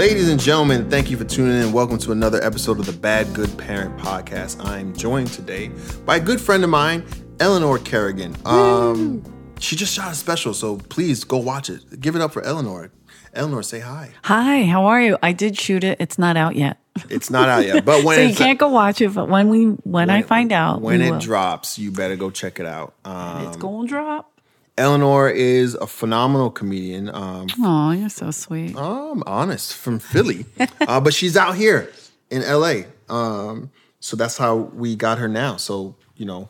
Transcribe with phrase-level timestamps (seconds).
[0.00, 1.74] Ladies and gentlemen, thank you for tuning in.
[1.74, 4.64] Welcome to another episode of the Bad Good Parent Podcast.
[4.64, 5.70] I'm joined today
[6.06, 7.04] by a good friend of mine,
[7.38, 8.34] Eleanor Kerrigan.
[8.46, 9.22] Um,
[9.58, 12.00] she just shot a special, so please go watch it.
[12.00, 12.90] Give it up for Eleanor.
[13.34, 14.12] Eleanor, say hi.
[14.24, 15.18] Hi, how are you?
[15.22, 15.98] I did shoot it.
[16.00, 16.78] It's not out yet.
[17.10, 19.12] It's not out yet, but when so you can't go watch it.
[19.12, 21.18] But when we when, I find out, when it will.
[21.18, 22.94] drops, you better go check it out.
[23.04, 24.39] Um, it's gonna drop.
[24.80, 27.08] Eleanor is a phenomenal comedian.
[27.14, 28.76] Um, Oh, you're so sweet.
[28.76, 30.46] I'm honest, from Philly,
[30.80, 31.90] uh, but she's out here
[32.30, 32.82] in LA.
[33.08, 35.56] Um, so that's how we got her now.
[35.56, 36.48] So you know,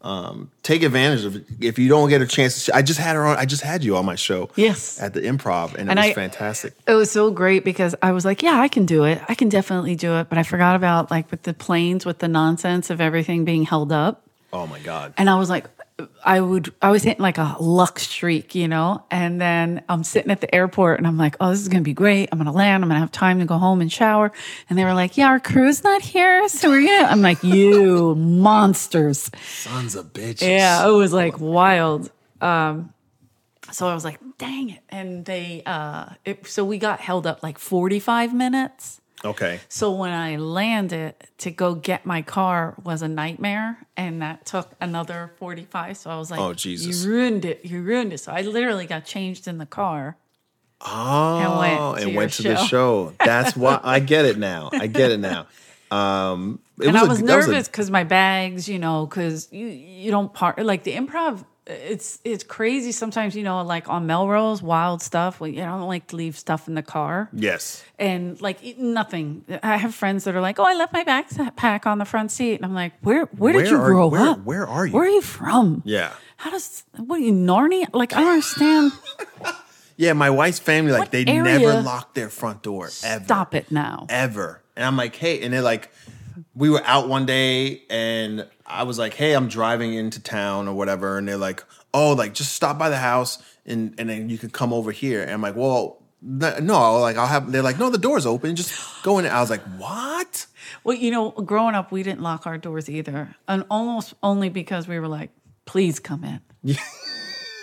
[0.00, 1.44] um, take advantage of it.
[1.60, 3.36] If you don't get a chance, to, I just had her on.
[3.36, 4.48] I just had you on my show.
[4.56, 5.00] Yes.
[5.00, 6.74] at the Improv, and it And was I- fantastic.
[6.86, 9.20] It was so great because I was like, yeah, I can do it.
[9.28, 10.28] I can definitely do it.
[10.28, 13.92] But I forgot about like with the planes, with the nonsense of everything being held
[13.92, 14.24] up.
[14.52, 15.12] Oh my god!
[15.18, 15.66] And I was like,
[16.24, 19.04] I would, I was hitting like a luck streak, you know?
[19.10, 21.84] And then I'm sitting at the airport and I'm like, oh, this is going to
[21.84, 22.28] be great.
[22.30, 22.84] I'm going to land.
[22.84, 24.30] I'm going to have time to go home and shower.
[24.70, 26.48] And they were like, yeah, our crew's not here.
[26.48, 29.30] So we're going to, I'm like, you monsters.
[29.42, 30.46] Sons of bitches.
[30.46, 32.12] Yeah, it was like wild.
[32.40, 32.94] Um,
[33.72, 34.82] so I was like, dang it.
[34.88, 39.00] And they, uh, it, so we got held up like 45 minutes.
[39.24, 39.60] Okay.
[39.68, 44.70] So when I landed to go get my car was a nightmare, and that took
[44.80, 45.96] another forty five.
[45.96, 47.04] So I was like, Oh, Jesus.
[47.04, 47.64] you ruined it!
[47.64, 50.16] You ruined it!" So I literally got changed in the car.
[50.80, 52.66] Oh, went to and went to the show.
[52.66, 53.14] show.
[53.24, 54.70] That's why I get it now.
[54.72, 55.46] I get it now.
[55.90, 60.10] Um, it and I was a- nervous because my bags, you know, because you you
[60.10, 61.44] don't part like the improv.
[61.68, 65.38] It's it's crazy sometimes, you know, like on Melrose, wild stuff.
[65.38, 67.28] Well, you know, I don't like to leave stuff in the car.
[67.32, 67.84] yes.
[67.98, 69.44] and like nothing.
[69.62, 72.30] I have friends that are like, "Oh, I left my backpack uh, on the front
[72.32, 73.26] seat," and I'm like, "Where?
[73.36, 74.44] Where did Where you are- grow where- up?
[74.44, 75.82] where are you?" Where are you from?
[75.84, 76.12] Yeah.
[76.38, 77.86] How does what are you Narnia?
[77.92, 78.92] Like I don't understand.
[80.00, 83.24] Yeah, my wife's family, like What they never lock their front door ever.
[83.24, 84.06] Stop it now.
[84.08, 84.62] Ever.
[84.76, 85.90] And I'm like, hey, and they're like,
[86.54, 90.74] we were out one day and I was like, hey, I'm driving into town or
[90.74, 91.18] whatever.
[91.18, 94.50] And they're like, oh, like just stop by the house and and then you can
[94.50, 95.22] come over here.
[95.22, 98.56] And I'm like, well, no, like I'll have they're like, no, the door's open.
[98.56, 99.26] Just go in.
[99.26, 100.46] I was like, what?
[100.84, 104.86] Well, you know, growing up, we didn't lock our doors either, and almost only because
[104.86, 105.30] we were like,
[105.64, 106.76] "Please come in."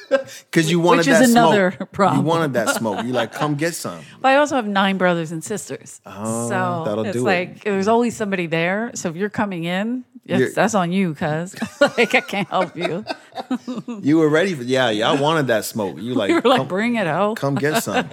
[0.52, 1.92] Because you wanted Which is another smoke.
[1.92, 2.22] problem.
[2.22, 3.04] You wanted that smoke.
[3.06, 4.02] You like, come get some.
[4.22, 7.24] But I also have nine brothers and sisters, Oh, so that'll it's do it.
[7.24, 8.92] like there's always somebody there.
[8.96, 13.06] So if you're coming in, You're- that's on you, cuz like I can't help you.
[14.02, 15.98] You were ready for yeah, y'all wanted that smoke.
[16.00, 18.08] You like, were like, come, "Bring it out." come get some.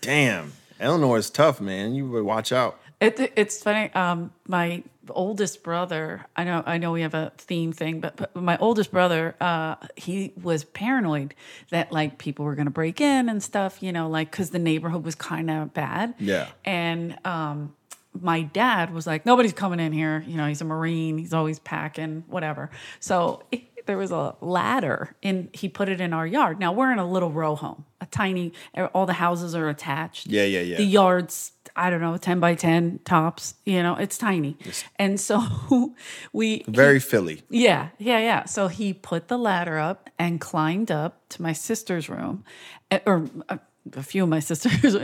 [0.00, 0.52] Damn.
[0.78, 1.94] Eleanor is tough, man.
[1.94, 2.78] You would watch out.
[3.00, 3.92] It, it's funny.
[3.94, 6.26] Um, my oldest brother.
[6.36, 6.62] I know.
[6.66, 10.64] I know we have a theme thing, but, but my oldest brother, uh, he was
[10.64, 11.34] paranoid
[11.70, 13.82] that like people were going to break in and stuff.
[13.82, 16.14] You know, like because the neighborhood was kind of bad.
[16.18, 16.48] Yeah.
[16.64, 17.74] And um,
[18.20, 20.24] my dad was like, nobody's coming in here.
[20.26, 21.18] You know, he's a marine.
[21.18, 22.70] He's always packing, whatever.
[23.00, 23.42] So.
[23.86, 26.58] There was a ladder, and he put it in our yard.
[26.58, 28.52] Now we're in a little row home, a tiny.
[28.92, 30.26] All the houses are attached.
[30.26, 30.76] Yeah, yeah, yeah.
[30.78, 34.56] The yards i don't know 10 by 10 tops you know it's tiny.
[34.96, 35.42] And so
[36.32, 37.42] we Very Philly.
[37.50, 38.44] yeah yeah yeah.
[38.46, 42.44] So he put the ladder up and climbed up to my sister's room
[42.90, 43.58] eh, or uh,
[43.96, 44.96] a few of my sisters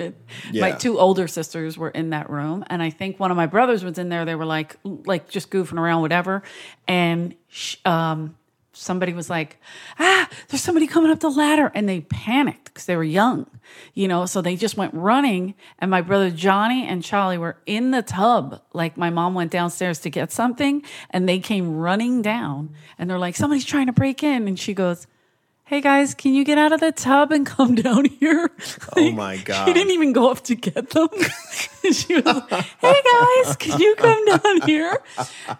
[0.54, 2.64] my two older sisters were in that room.
[2.68, 4.24] And i think one of my brothers was in there.
[4.24, 6.42] They were like like just goofing around whatever.
[6.88, 8.34] And sh- um
[8.72, 9.58] somebody was like,
[9.98, 11.70] ah, there's somebody coming up the ladder.
[11.74, 13.46] And they panicked because they were young,
[13.94, 15.54] you know, so they just went running.
[15.78, 18.62] And my brother Johnny and Charlie were in the tub.
[18.72, 23.18] Like my mom went downstairs to get something and they came running down and they're
[23.18, 24.48] like, somebody's trying to break in.
[24.48, 25.06] And she goes,
[25.64, 28.50] Hey guys, can you get out of the tub and come down here?
[28.94, 29.64] Oh my God.
[29.66, 31.08] She didn't even go up to get them.
[31.92, 33.02] she was like, Hey
[33.44, 35.02] guys, can you come down here?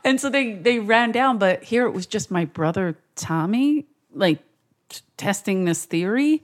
[0.05, 4.39] And so they they ran down, but here it was just my brother Tommy, like
[4.89, 6.43] t- testing this theory.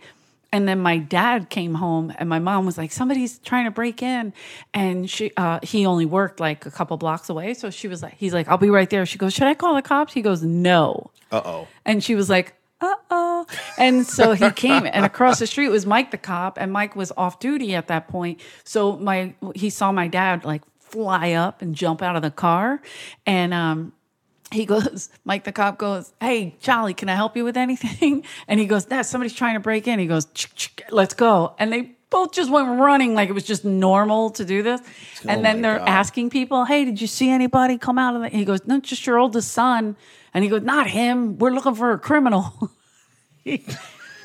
[0.51, 4.03] And then my dad came home, and my mom was like, "Somebody's trying to break
[4.03, 4.33] in,"
[4.73, 8.15] and she uh, he only worked like a couple blocks away, so she was like,
[8.17, 10.43] "He's like, I'll be right there." She goes, "Should I call the cops?" He goes,
[10.43, 11.69] "No," Uh oh.
[11.85, 13.47] and she was like, "Uh oh,"
[13.77, 17.13] and so he came, and across the street was Mike the cop, and Mike was
[17.19, 21.75] off duty at that point, so my he saw my dad like fly up and
[21.75, 22.81] jump out of the car,
[23.27, 23.93] and um
[24.51, 28.25] he goes, Mike the cop goes, Hey, Charlie, can I help you with anything?
[28.49, 29.99] And he goes, Dad, somebody's trying to break in.
[29.99, 31.55] He goes, "Chick, chick, Let's go.
[31.59, 34.81] And they both just went running like it was just normal to do this.
[34.81, 35.89] Oh and Oh then they're God.
[35.89, 38.29] asking people, Hey, did you see anybody come out of the?
[38.31, 39.97] He goes, No, just your oldest son.
[40.33, 41.37] And he goes, Not him.
[41.39, 42.71] We're looking for a criminal.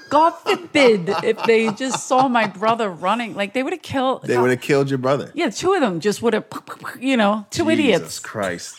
[0.10, 4.24] God forbid if they just saw my brother running, like they would have killed.
[4.24, 5.32] They would have killed your brother.
[5.34, 6.46] Yeah, two of them just would have,
[7.00, 8.00] you know, two idiots.
[8.04, 8.76] Jesus Christ.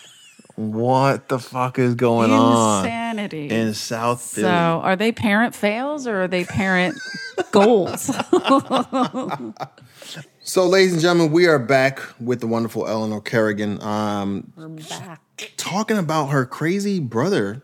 [0.56, 3.50] What the fuck is going on Insanity.
[3.50, 4.44] in South Philly?
[4.44, 6.96] so, are they parent fails or are they parent
[7.50, 8.10] goals?
[10.46, 15.22] So, ladies and gentlemen, we are back with the wonderful Eleanor Kerrigan, um, We're back.
[15.56, 17.62] talking about her crazy brother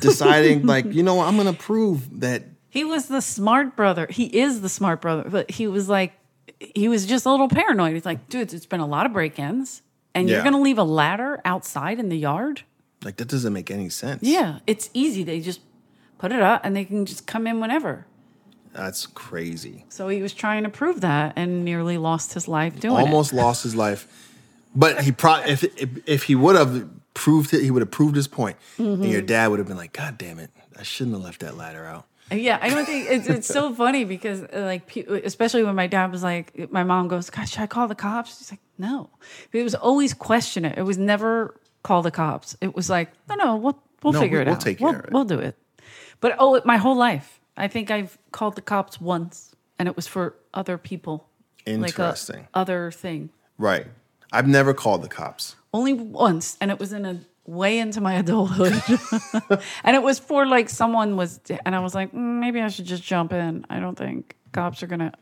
[0.00, 2.42] deciding, like, you know, what, I'm going to prove that.
[2.70, 4.08] He was the smart brother.
[4.10, 6.12] He is the smart brother, but he was like,
[6.58, 7.94] he was just a little paranoid.
[7.94, 9.82] He's like, dude, it's been a lot of break ins,
[10.14, 12.62] and you're going to leave a ladder outside in the yard?
[13.04, 14.22] Like that doesn't make any sense.
[14.22, 15.22] Yeah, it's easy.
[15.22, 15.60] They just
[16.18, 18.06] put it up and they can just come in whenever.
[18.72, 19.84] That's crazy.
[19.88, 23.62] So he was trying to prove that and nearly lost his life doing Almost lost
[23.62, 24.06] his life.
[24.74, 28.14] But he probably if, if if he would have proved it, he would have proved
[28.16, 28.56] his point.
[28.76, 29.04] And Mm-hmm.
[29.04, 30.50] your dad would have been like, God damn it.
[30.78, 32.04] I shouldn't have left that ladder out.
[32.30, 34.94] Yeah, I don't think it's, it's so funny because uh, like
[35.24, 38.36] especially when my dad was like, my mom goes, "Gosh, should I call the cops?"
[38.38, 39.10] She's like, "No."
[39.52, 40.78] It was always question it.
[40.78, 42.56] It was never call the cops.
[42.60, 44.60] It was like, "No, no, we'll we'll No, figure we- it we'll out.
[44.60, 45.56] take we'll, care of it." We'll do it."
[46.20, 49.96] But oh, it- my whole life, I think I've called the cops once, and it
[49.96, 51.26] was for other people.
[51.66, 52.36] Interesting.
[52.36, 53.30] Like a other thing.
[53.58, 53.86] Right.
[54.32, 55.56] I've never called the cops.
[55.74, 58.72] only once and it was in a way into my adulthood
[59.84, 62.84] and it was for like someone was and i was like mm, maybe i should
[62.86, 65.12] just jump in i don't think cops are gonna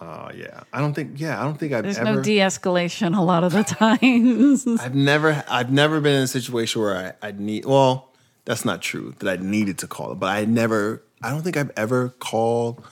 [0.00, 0.62] Oh yeah.
[0.72, 3.52] I don't think yeah, I don't think I've there's ever no de-escalation a lot of
[3.52, 8.12] the times I've never I've never been in a situation where I, I need well,
[8.44, 11.56] that's not true that I needed to call it, but I never I don't think
[11.56, 12.84] I've ever called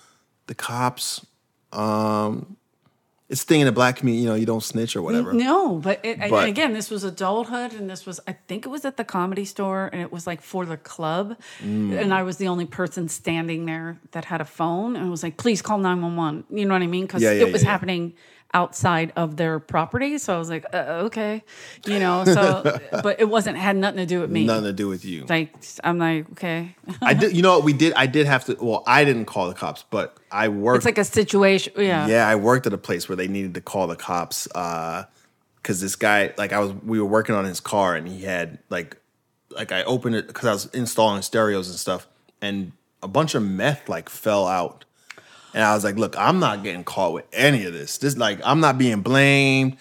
[0.47, 1.25] the cops.
[1.73, 2.57] Um
[3.35, 5.33] it's thing in the black community, you know, you don't snitch or whatever.
[5.33, 8.85] no but, it, But- again this was adulthood and this was i think it was
[8.85, 11.27] at the comedy store and it was like for the club
[11.63, 12.01] Mm.
[12.01, 15.23] and i was the only person standing there that had a phone and it was
[15.27, 18.15] like please call 911 you know what i mean because Yeah, yeah, it was happening
[18.55, 20.17] outside of their property.
[20.19, 21.43] So i was like uh, okay
[21.87, 24.47] you know so but it wasn't had nothing to do with me.
[24.47, 25.27] Nothing to do with you.
[25.29, 25.53] like
[25.83, 26.75] i'm like okay.
[27.03, 29.49] I did you know what we did I did have to well, I didn't call
[29.49, 32.07] the cops, but I worked it's like a situation yeah.
[32.07, 34.49] Yeah, I worked at a place where they needed to call the cops
[35.65, 38.59] because this guy, like, I was, we were working on his car, and he had
[38.69, 38.99] like,
[39.51, 42.07] like I opened it because I was installing stereos and stuff,
[42.43, 42.73] and
[43.03, 44.85] a bunch of meth like fell out,
[45.55, 47.99] and I was like, look, I'm not getting caught with any of this.
[47.99, 49.77] This like, I'm not being blamed.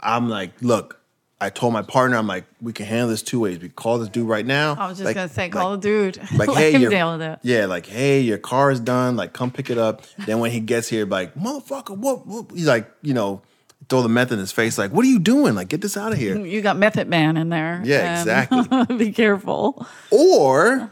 [0.00, 0.94] I'm like, look.
[1.40, 3.60] I told my partner, I'm like, we can handle this two ways.
[3.60, 4.74] We call this dude right now.
[4.76, 7.12] i was just Like- gonna say like- call the dude like, hey, him your, deal
[7.12, 9.14] with it yeah, like, hey, your car is done.
[9.14, 10.02] Like, come pick it up.
[10.26, 12.46] then when he gets here, like, motherfucker, what, what?
[12.52, 13.40] He's like, you know,
[13.88, 14.78] throw the meth in his face.
[14.78, 15.54] Like, what are you doing?
[15.54, 16.36] Like, get this out of here.
[16.44, 18.96] you got method man in there Yeah, exactly.
[18.98, 20.90] be careful or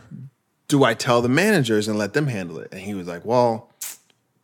[0.68, 2.68] do I tell the managers and let them handle it?
[2.70, 3.72] And he was like, well,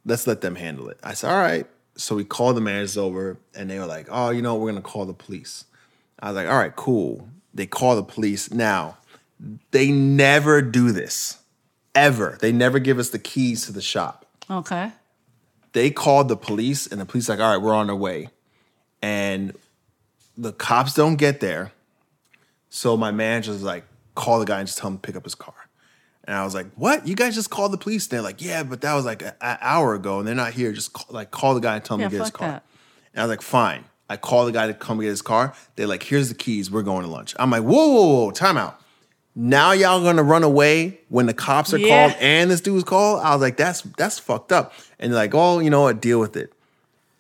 [0.05, 0.99] let's let them handle it.
[1.03, 1.67] I said, all right.
[1.97, 4.81] So we called the managers over, and they were like, oh, you know, we're gonna
[4.81, 5.65] call the police.
[6.21, 7.29] I was like, all right, cool.
[7.53, 8.51] They call the police.
[8.51, 8.97] Now,
[9.73, 11.39] they never do this.
[11.95, 12.39] Ever.
[12.41, 14.25] They never give us the keys to the shop.
[14.51, 14.93] okay
[15.73, 18.29] They called the police, and the police like, all right, we're on our way.
[19.03, 19.55] And
[20.39, 21.73] the cops don't get there.
[22.71, 23.85] So my manager's like,
[24.15, 25.55] call the guy and just tell him to pick up his car.
[26.25, 27.07] And I was like, "What?
[27.07, 29.95] You guys just called the police?" They're like, "Yeah, but that was like an hour
[29.95, 30.73] ago, and they're not here.
[30.73, 32.65] Just call, like call the guy and tell him Yeah, to get his car." that.
[33.15, 35.55] And I was like, "Fine." I call the guy to come get his car.
[35.77, 36.71] They're like, "Here's the keys.
[36.71, 38.31] We're going to lunch." I'm like, "Whoa, whoa, whoa!
[38.31, 38.79] Time out.
[39.35, 41.89] Now y'all gonna run away when the cops are Yeah.
[42.09, 45.35] called and this dude's called?" I was like, "That's that's fucked up." And they're like,
[45.35, 46.01] "Oh, you know what?
[46.01, 46.53] Deal with it."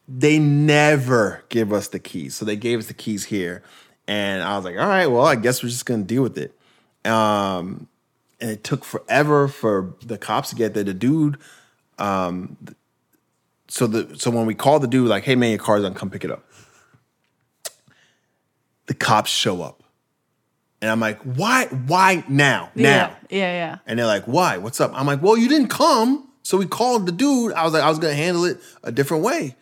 [0.06, 3.62] They never give us the keys, so they gave us the keys here,
[4.06, 6.54] and I was like, "All right, well, I guess we're just gonna deal with it."
[7.10, 7.88] Um,
[8.42, 10.84] and it took forever for the cops to get there.
[10.84, 11.38] The dude,
[11.98, 12.58] um,
[13.68, 15.94] so the so when we called the dude, like, "Hey man, your car's done.
[15.94, 16.44] Come pick it up."
[18.86, 19.82] The cops show up,
[20.82, 21.66] and I'm like, "Why?
[21.66, 22.70] Why now?
[22.74, 24.58] Now?" yeah yeah yeah And they're like, "Why?
[24.58, 27.52] What's up?" I'm like, "Well, you didn't come, so we called the dude.
[27.52, 29.56] I was like, I was gonna handle it a different way."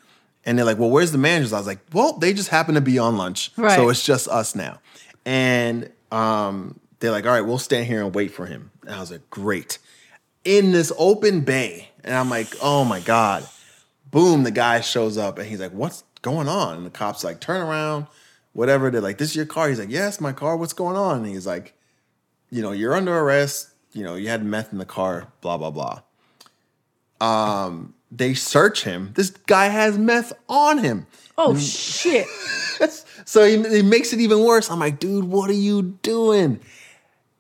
[0.47, 2.81] And they're like, "Well, where's the managers?" I was like, "Well, they just happen to
[2.81, 3.77] be on lunch, Right.
[3.77, 4.81] so it's just us now."
[5.27, 9.01] And um, they're like, "All right, we'll stand here and wait for him." And I
[9.01, 9.79] was like, "Great."
[10.45, 13.47] In this open bay, and I'm like, "Oh my god!"
[14.11, 17.41] Boom, the guy shows up, and he's like, "What's going on?" And the cops like,
[17.41, 18.07] "Turn around."
[18.53, 18.91] Whatever.
[18.91, 20.57] They're like, "This is your car." He's like, "Yes, my car.
[20.57, 21.75] What's going on?" And he's like,
[22.51, 23.71] you know, you're under arrest.
[23.93, 26.03] You know, you had meth in the car, blah, blah, blah.
[27.21, 29.13] Um, they search him.
[29.15, 31.07] This guy has meth on him.
[31.39, 32.27] oh shit
[33.25, 34.71] So he, he makes it even worse.
[34.71, 36.61] I'm like, dude, what are you doing?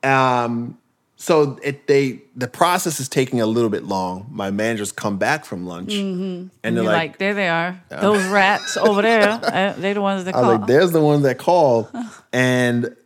[0.03, 0.79] Um,
[1.17, 4.27] so it they the process is taking a little bit long.
[4.31, 7.79] My managers come back from lunch, and they're You're like, like, there they are.
[7.91, 9.29] Those rats over there.
[9.43, 10.57] uh, they're the ones that call.
[10.57, 11.91] like, there's the one that called,
[12.33, 12.97] and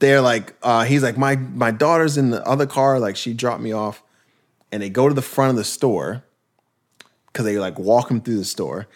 [0.00, 3.62] they're like, uh, he's like, my my daughter's in the other car, like she dropped
[3.62, 4.02] me off,
[4.70, 6.22] and they go to the front of the store
[7.28, 8.86] because they like walk him through the store.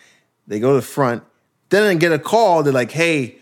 [0.47, 1.23] They go to the front,
[1.71, 2.63] then they get a call.
[2.63, 3.39] They're like, hey,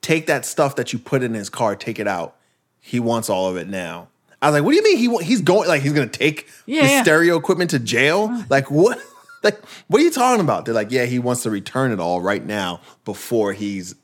[0.00, 2.36] take that stuff that you put in his car, take it out.
[2.86, 4.08] He wants all of it now.
[4.40, 6.46] I was like, what do you mean he wa- he's going like he's gonna take
[6.66, 7.02] Yeah, his yeah.
[7.02, 8.44] stereo equipment to jail?
[8.48, 8.98] Like what?
[9.42, 10.64] Like what are you talking about?
[10.64, 13.94] They're like, yeah, he wants to return it all right now before he's,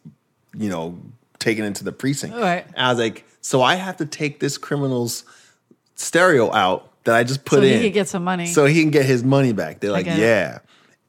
[0.57, 0.99] you know,
[1.41, 2.37] taken into the precinct.
[2.37, 2.65] Right.
[2.77, 5.25] And I was like, so I have to take this criminal's
[5.97, 8.47] stereo out that I just put So he in, could get some money.
[8.47, 9.81] so he can get his money back.
[9.81, 10.23] They're like, get it.
[10.23, 10.59] yeah.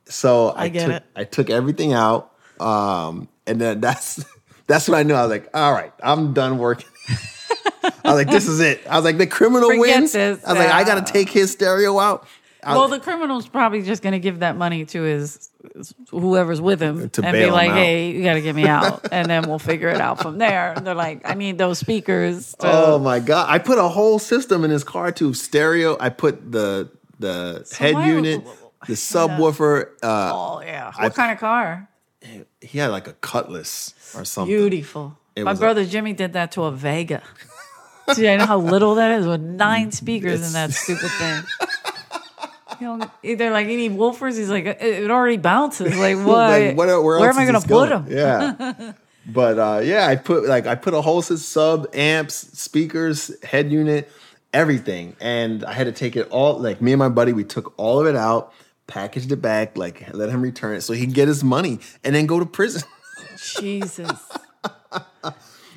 [0.06, 1.04] So I, get took it.
[1.16, 4.26] I took everything out, um, and then that's
[4.66, 6.88] that's when I knew I was like, all right, I'm done working.
[7.84, 8.86] I was like, this is it.
[8.88, 10.12] I was like, the criminal Forget wins.
[10.14, 10.44] this.
[10.46, 12.28] I was like, I gotta take his stereo out.
[12.66, 15.50] I- well, the criminal's probably just going to give that money to his,
[16.12, 19.50] whoever's with him and be like, "Hey, you got to get me out," and then
[19.50, 20.72] we'll figure it out from there.
[20.72, 23.48] And they're like, "I need those speakers." To, oh my god!
[23.50, 25.34] I put a whole system in his car too.
[25.34, 25.98] Stereo.
[26.00, 28.46] I put the the head why- unit,
[28.88, 29.88] the subwoofer.
[30.02, 30.94] Uh, oh yeah.
[30.98, 31.90] What kind of car?
[32.62, 34.56] he had like a Cutlass or something.
[34.56, 35.18] Beautiful.
[35.36, 37.22] It My was a- brother Jimmy did that to a Vega.
[38.12, 41.44] See, I know how little that is with nine speakers in that stupid thing.
[42.80, 44.36] You know, either like you need woofers.
[44.36, 45.96] He's like, it, already bounces.
[45.98, 46.26] Like what?
[46.50, 48.08] Like, what- where, Where am I gonna put him?
[48.10, 48.94] Yeah.
[49.28, 54.12] but uh, yeah, I put like I put a whole sub amps, speakers, head unit,
[54.54, 56.60] everything, and I had to take it all.
[56.60, 58.52] Like me and my buddy, we took all of it out,
[58.88, 62.14] packaged it back, like let him return it so he can get his money and
[62.14, 62.82] then go to prison.
[63.38, 64.10] Jesus.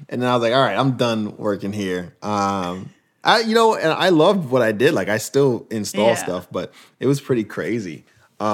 [0.09, 2.15] And then I was like, all right, I'm done working here.
[2.23, 2.91] Um,
[3.25, 4.95] I, you know, and I loved what I did.
[4.95, 6.15] Like I still install Yeah.
[6.15, 8.05] stuff, but it was pretty crazy.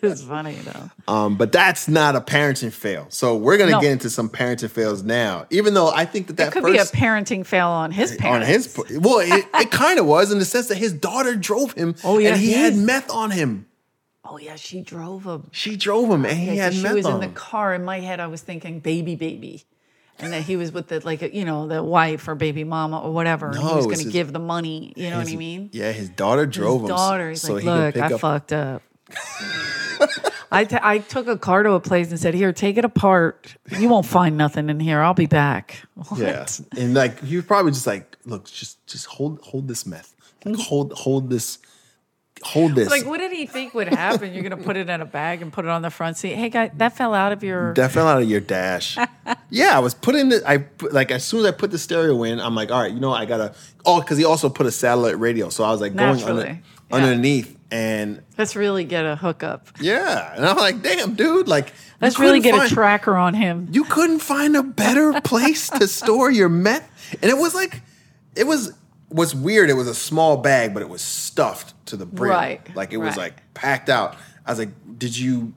[0.00, 1.12] It's funny though.
[1.12, 3.06] Um, but that's not a parenting fail.
[3.08, 3.80] So we're gonna No.
[3.80, 5.46] get into some parenting fails now.
[5.50, 8.14] Even though I think that that It could first be a parenting fail on his
[8.16, 8.46] parents.
[8.78, 11.72] on his well, it, it kind of was in the sense that his daughter drove
[11.72, 11.94] him.
[12.04, 13.66] Oh, yeah, and he he had meth on him.
[14.32, 15.48] Oh yeah, she drove him.
[15.52, 17.74] She drove him, and he Yeah, had she was in the car.
[17.74, 19.64] In my head, I was thinking baby, baby,
[20.18, 23.12] and that he was with the like you know the wife or baby mama or
[23.12, 23.48] whatever.
[23.48, 24.94] and he No, was going to give the money.
[24.96, 25.68] You know what I mean?
[25.70, 27.28] Yeah, his daughter drove His him, daughter.
[27.28, 28.20] He's so like, look, I up.
[28.22, 28.82] fucked up.
[30.50, 33.56] I, t- I took a car to a place and said, "Here, take it apart.
[33.76, 35.00] You won't find nothing in here.
[35.02, 35.76] I'll be back."
[36.08, 36.18] What?
[36.18, 36.46] Yeah,
[36.82, 40.14] and like he was probably just like, look, just just hold hold this meth,
[40.46, 41.58] like, hold hold this,
[42.42, 42.90] hold this.
[42.90, 44.32] Like, what did he think would happen?
[44.34, 46.34] You're gonna put it in a bag and put it on the front seat.
[46.34, 47.74] Hey, guy, that fell out of your.
[47.74, 48.96] That fell out of your dash.
[49.50, 52.22] yeah, I was putting the I put, like as soon as I put the stereo
[52.24, 53.54] in, I'm like, all right, you know, I gotta.
[53.84, 56.56] Oh, because he also put a satellite radio, so I was like going under, yeah.
[56.90, 59.68] underneath, and Let's really get a hookup.
[59.80, 63.68] yeah, and I'm like, damn, dude, like, Let's really get find- a tracker on him.
[63.72, 66.88] You couldn't find a better place to store your meth,
[67.20, 67.82] and it was like,
[68.36, 68.72] it was
[69.14, 69.70] was weird.
[69.70, 72.98] It was a small bag, but it was stuffed to the brim, Right, Like it
[72.98, 73.32] was right.
[73.32, 74.16] like packed out.
[74.46, 75.54] I was like, did you?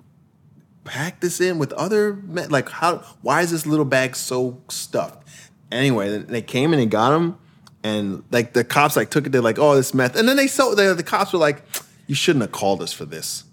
[0.84, 5.28] pack this in with other me- like how why is this little bag so stuffed
[5.72, 7.36] anyway they came in and got him
[7.84, 10.46] and like the cops like took it they're like oh this meth and then they
[10.46, 11.64] so the, the cops were like
[12.06, 13.46] you shouldn't have called us for this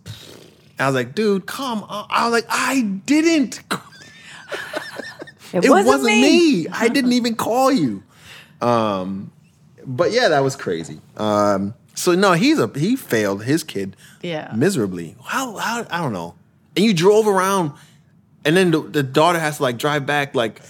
[0.79, 3.63] i was like dude come on i was like i didn't
[5.55, 6.65] It, it wasn't, wasn't, me.
[6.65, 6.69] me.
[6.71, 8.03] I didn't even call you.
[8.61, 9.31] Um,
[9.87, 11.01] but yeah, that was crazy.
[11.17, 14.53] Um, so no, he's a he failed his kid Yeah.
[14.55, 15.17] miserably.
[15.25, 16.35] How how I don't know.
[16.77, 17.73] And you drove around,
[18.45, 20.35] and then the, the daughter has to like drive back.
[20.35, 20.61] Like,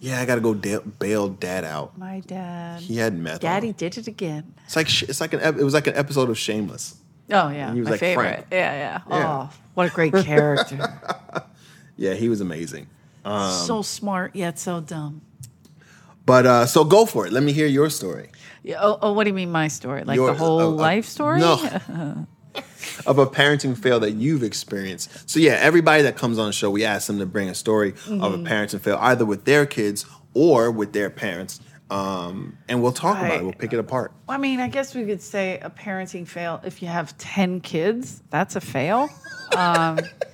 [0.00, 1.96] yeah, I got to go da- bail dad out.
[1.98, 2.80] My dad.
[2.80, 3.40] He had meth.
[3.40, 4.54] Daddy did it again.
[4.64, 6.96] It's like it's like an ep- it was like an episode of Shameless.
[7.30, 8.24] Oh yeah, He was my like favorite.
[8.24, 8.46] Frank.
[8.50, 9.28] Yeah, yeah, Yeah.
[9.50, 10.78] Oh, what a great character.
[11.96, 12.88] Yeah, he was amazing.
[13.24, 15.20] Um, so smart yet so dumb.
[16.26, 17.32] But uh, so go for it.
[17.32, 18.30] Let me hear your story.
[18.62, 20.04] Yeah, oh, oh, what do you mean my story?
[20.04, 21.40] Like Your- the whole uh, life story?
[21.40, 21.54] No.
[23.06, 25.28] of a parenting fail that you've experienced.
[25.28, 27.90] So yeah, everybody that comes on the show, we ask them to bring a story
[27.90, 28.46] of Mm-hmm.
[28.46, 33.18] a parenting fail, either with their kids or with their parents, um, and we'll talk
[33.18, 33.42] about it.
[33.42, 34.12] We'll pick it apart.
[34.28, 36.60] I mean, I guess we could say a parenting fail.
[36.64, 39.08] If you have ten kids, that's a fail.
[39.56, 39.98] Um,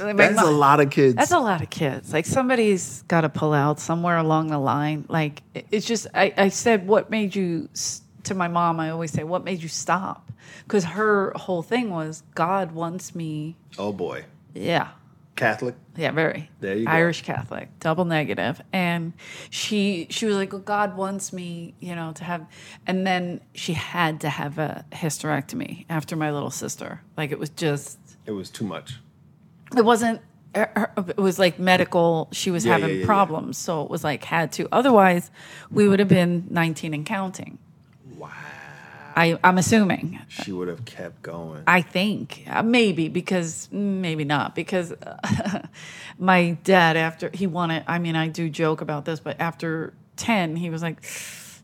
[0.00, 1.14] like That's my- a lot of kids.
[1.14, 2.12] That's a lot of kids.
[2.12, 5.04] Like somebody's got to pull out somewhere along the line.
[5.08, 7.68] Like it's just, I, I said, what made you,
[8.24, 10.30] to my mom, I always say, what made you stop?
[10.64, 14.24] Because her whole thing was, God wants me, oh boy.
[14.54, 14.88] yeah,
[15.36, 15.74] Catholic.
[15.96, 16.50] Yeah, very.
[16.60, 16.90] There you go.
[16.92, 18.60] Irish Catholic, double negative.
[18.72, 19.12] And
[19.50, 22.46] she she was like, well, God wants me, you know, to have
[22.86, 27.00] and then she had to have a hysterectomy after my little sister.
[27.16, 28.94] Like it was just It was too much.
[29.76, 30.20] It wasn't
[30.54, 33.90] her- her- it was like medical she was Yeah, having yeah, yeah, problems so it
[33.90, 35.30] was like had to otherwise
[35.70, 37.58] we would have been 19 and counting.
[38.18, 38.30] Wow.
[39.16, 40.18] I, i'm assuming.
[40.28, 41.62] She would have kept going.
[41.68, 45.60] I think uh, maybe because mm, maybe not because uh,
[46.18, 50.56] my dad after he wanted I mean I do joke about this but after 10
[50.56, 51.00] he was like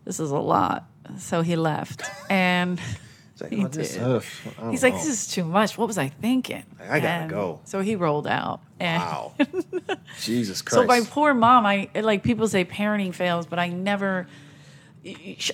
[0.04, 0.84] this is a lot.
[1.18, 2.02] So he left.
[2.30, 2.80] And
[3.40, 3.98] like, he oh, did.
[4.00, 4.24] ugh,
[4.58, 7.30] I don't he's like this is too much what was I thinking I gotta And
[7.30, 7.60] go.
[7.64, 9.34] so he rolled out and Wow.
[10.20, 10.82] Jesus Christ.
[10.82, 14.26] so my poor mom I like people say parenting fails but I never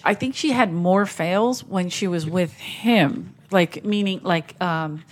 [0.04, 3.34] I think she had more fails when she was with him.
[3.52, 5.04] Like meaning like um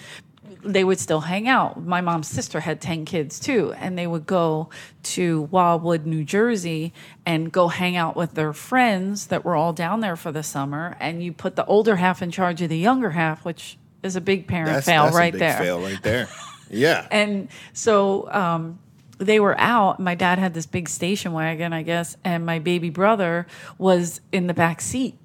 [0.64, 1.84] they would still hang out.
[1.84, 4.70] My mom's sister had 10 kids too, and they would go
[5.04, 6.92] to Wildwood, New Jersey,
[7.26, 10.96] and go hang out with their friends that were all down there for the summer.
[11.00, 14.20] And you put the older half in charge of the younger half, which is a
[14.20, 15.58] big parent that's, fail that's right a big there.
[15.58, 16.28] fail right there.
[16.70, 17.06] Yeah.
[17.10, 18.80] And so um,
[19.18, 20.00] they were out.
[20.00, 23.46] My dad had this big station wagon, I guess, and my baby brother
[23.78, 25.16] was in the back seat.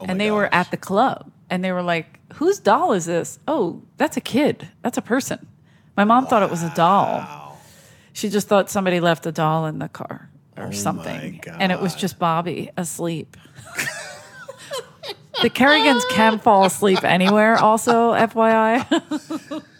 [0.00, 1.30] Oh and they were at the club.
[1.50, 3.38] And they were like, whose doll is this?
[3.46, 4.68] Oh, that's a kid.
[4.82, 5.46] That's a person.
[5.96, 7.58] My mom thought it was a doll.
[8.12, 11.40] She just thought somebody left a doll in the car or Oh something.
[11.46, 13.36] And it was just Bobby asleep.
[15.42, 19.62] the Kerrigans can fall asleep anywhere, also, FYI.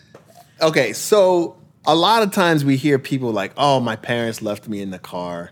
[0.62, 4.80] Okay, so a lot of times we hear people like, "Oh, my parents left me
[4.80, 5.50] in the car,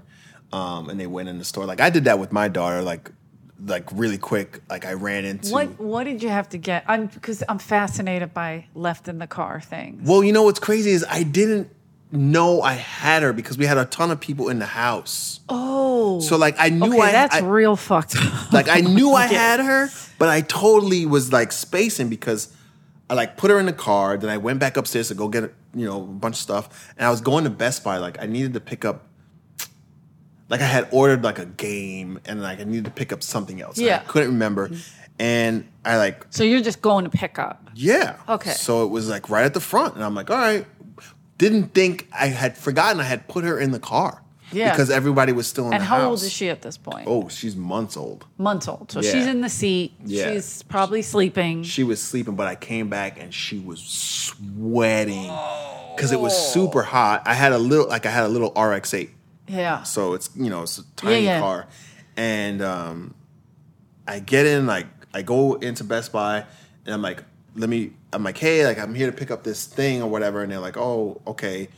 [0.53, 3.11] um, and they went in the store." Like I did that with my daughter, like,
[3.65, 4.61] like really quick.
[4.69, 5.53] Like I ran into.
[5.53, 6.85] What what did you have to get?
[6.87, 10.07] I'm because I'm fascinated by left in the car things.
[10.09, 11.71] Well, you know what's crazy is I didn't
[12.11, 15.41] know I had her because we had a ton of people in the house.
[15.49, 18.53] Oh, So like I knew okay, I that's I, real fucked up.
[18.53, 19.89] like I knew I had her,
[20.19, 22.55] but I totally was like spacing because
[23.09, 24.17] I like put her in the car.
[24.17, 27.07] Then I went back upstairs to go get you know a bunch of stuff, and
[27.07, 27.97] I was going to Best Buy.
[27.99, 29.07] Like I needed to pick up.
[30.53, 33.61] Like I had ordered like a game, and like I needed to pick up something
[33.61, 33.79] else.
[33.79, 34.03] Yeah.
[34.05, 35.13] I couldn't remember, mm-hmm.
[35.19, 37.71] and I like So you're just going to pick up.
[37.75, 38.19] yeah.
[38.29, 38.51] Okay.
[38.51, 40.67] So it was like right at the front, and I'm like, all right.
[41.39, 44.23] Didn't think I had forgotten I had put her in the car.
[44.53, 44.71] Yeah.
[44.71, 45.97] Because everybody was still in And the house.
[45.97, 47.07] And how old is she at this point?
[47.09, 48.27] Oh, she's months old.
[48.39, 48.93] Months old.
[48.93, 49.11] So Yeah.
[49.11, 49.95] she's in the seat.
[50.05, 50.33] Yeah.
[50.33, 51.65] She's probably sleeping.
[51.65, 55.33] She was sleeping, but I came back and she was sweating
[55.97, 57.23] because it was super hot.
[57.27, 59.09] I had a little, like I had a little RX-8,
[59.49, 59.83] yeah.
[59.83, 61.41] so it's you know it's a tiny yeah.
[61.41, 61.67] car,
[62.17, 63.15] and um,
[64.07, 66.45] I get in like I go into Best Buy
[66.85, 67.25] and I'm like,
[67.55, 67.93] let me.
[68.13, 70.59] I'm like, hey, like I'm here to pick up this thing or whatever, and they're
[70.59, 71.69] like, oh, okay.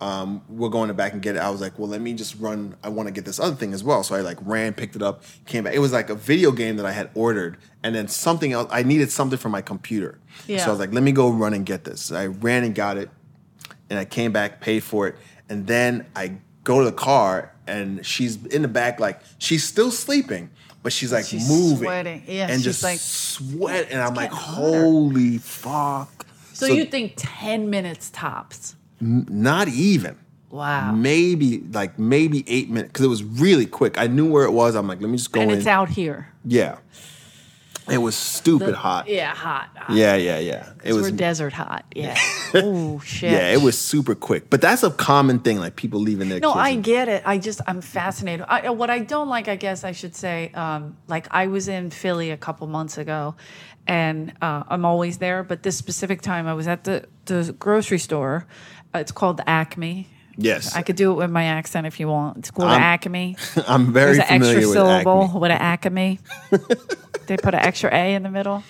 [0.00, 1.38] Um, we're going to back and get it.
[1.38, 2.74] I was like, well, let me just run.
[2.82, 4.02] I want to get this other thing as well.
[4.02, 5.74] So I like ran, picked it up, came back.
[5.74, 8.68] It was like a video game that I had ordered, and then something else.
[8.72, 10.18] I needed something for my computer.
[10.48, 10.58] Yeah.
[10.58, 12.10] So I was like, let me go run and get this.
[12.10, 13.10] I ran and got it,
[13.90, 15.16] and I came back, paid for it,
[15.48, 19.90] and then I go to the car, and she's in the back, like she's still
[19.90, 20.50] sleeping,
[20.82, 22.22] but she's like She's moving, sweating.
[22.26, 26.26] Yeah, and just like- sweat, and I'm like, holy fuck.
[26.52, 28.76] So, you think 10 minutes tops?
[29.00, 30.16] not even.
[30.48, 30.92] Wow.
[30.92, 33.98] Maybe like maybe eight minutes because it was really quick.
[33.98, 34.74] I knew where it was.
[34.76, 35.58] I'm like, let me just go and in.
[35.58, 36.28] it's out here.
[36.44, 36.76] Yeah,
[37.90, 39.08] it was stupid hot.
[39.08, 39.70] Yeah, Yeah, hot.
[39.76, 39.96] hot.
[39.96, 40.72] yeah, yeah.
[40.84, 41.84] It was desert hot.
[41.94, 42.16] Yeah.
[42.54, 43.32] oh, shit.
[43.32, 44.50] yeah, it was super quick.
[44.50, 46.52] But that's a common thing, like people leaving their No.
[46.52, 47.22] I get it.
[47.26, 48.46] I just I'm fascinated.
[48.48, 51.90] I, what I don't like, I guess I should say, um, like I was in
[51.90, 53.34] Philly a couple months ago,
[53.86, 55.42] and uh, I'm always there.
[55.42, 58.46] But this specific time, I was at the the grocery store.
[58.94, 60.08] Uh, it's called Acme.
[60.38, 62.38] Yes, I could do it with my accent if you want.
[62.38, 63.36] It's called I'm Acme.
[63.68, 65.40] I'm very There's an familiar extra with syllable Acme.
[65.40, 66.18] with an Acme.
[67.26, 68.62] they put an extra A in the middle.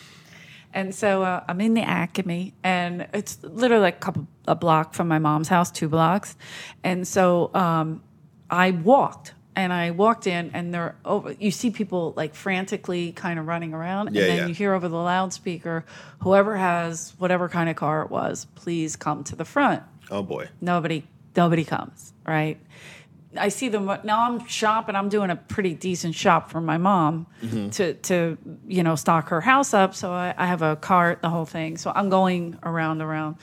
[0.74, 4.94] And so uh, I'm in the Acme, and it's literally like a couple a block
[4.94, 6.34] from my mom's house, two blocks.
[6.82, 8.02] And so um,
[8.48, 11.36] I walked, and I walked in, and there over.
[11.38, 14.46] You see people like frantically kind of running around, Yeah, and then yeah.
[14.46, 15.84] you hear over the loudspeaker,
[16.20, 20.48] "Whoever has whatever kind of car it was, please come to the front." Oh boy.
[20.60, 21.04] nobody
[21.36, 22.58] nobody comes right
[23.38, 27.26] i see them now i'm shopping i'm doing a pretty decent shop for my mom
[27.72, 31.30] to to you know stock her house up so I, I have a cart the
[31.30, 31.76] whole thing.
[31.76, 33.36] So i'm going around around.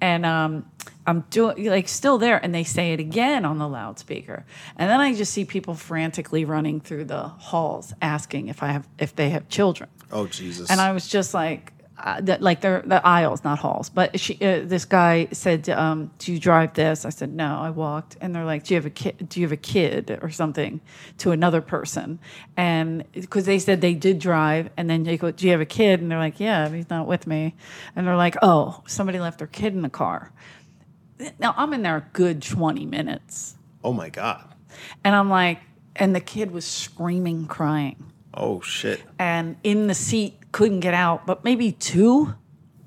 [0.00, 0.66] And um
[1.06, 4.44] i'm doing like still there and they say it again on the loudspeaker.
[4.76, 8.86] And then i just see people frantically running through the halls asking if i have
[8.98, 9.88] if they have children.
[10.12, 10.70] Oh Jesus.
[10.70, 13.88] and I was just like, uh, that like they're the aisles, not halls.
[13.88, 17.70] But she, uh, this guy said, um, "Do you drive this?" I said, "No, I
[17.70, 19.28] walked." And they're like, "Do you have a kid?
[19.28, 20.80] Do you have a kid or something?"
[21.18, 22.18] To another person,
[22.56, 25.66] and because they said they did drive, and then they go, "Do you have a
[25.66, 27.54] kid?" And they're like, "Yeah, he's not with me."
[27.94, 30.32] And they're like, "Oh, somebody left their kid in the car."
[31.38, 34.44] Now I'm in there a good twenty minutes, Oh my god.
[35.02, 35.60] and I'm like,
[35.94, 39.02] and the kid was screaming, crying, Oh shit.
[39.18, 42.34] and in the seat couldn't get out, but maybe two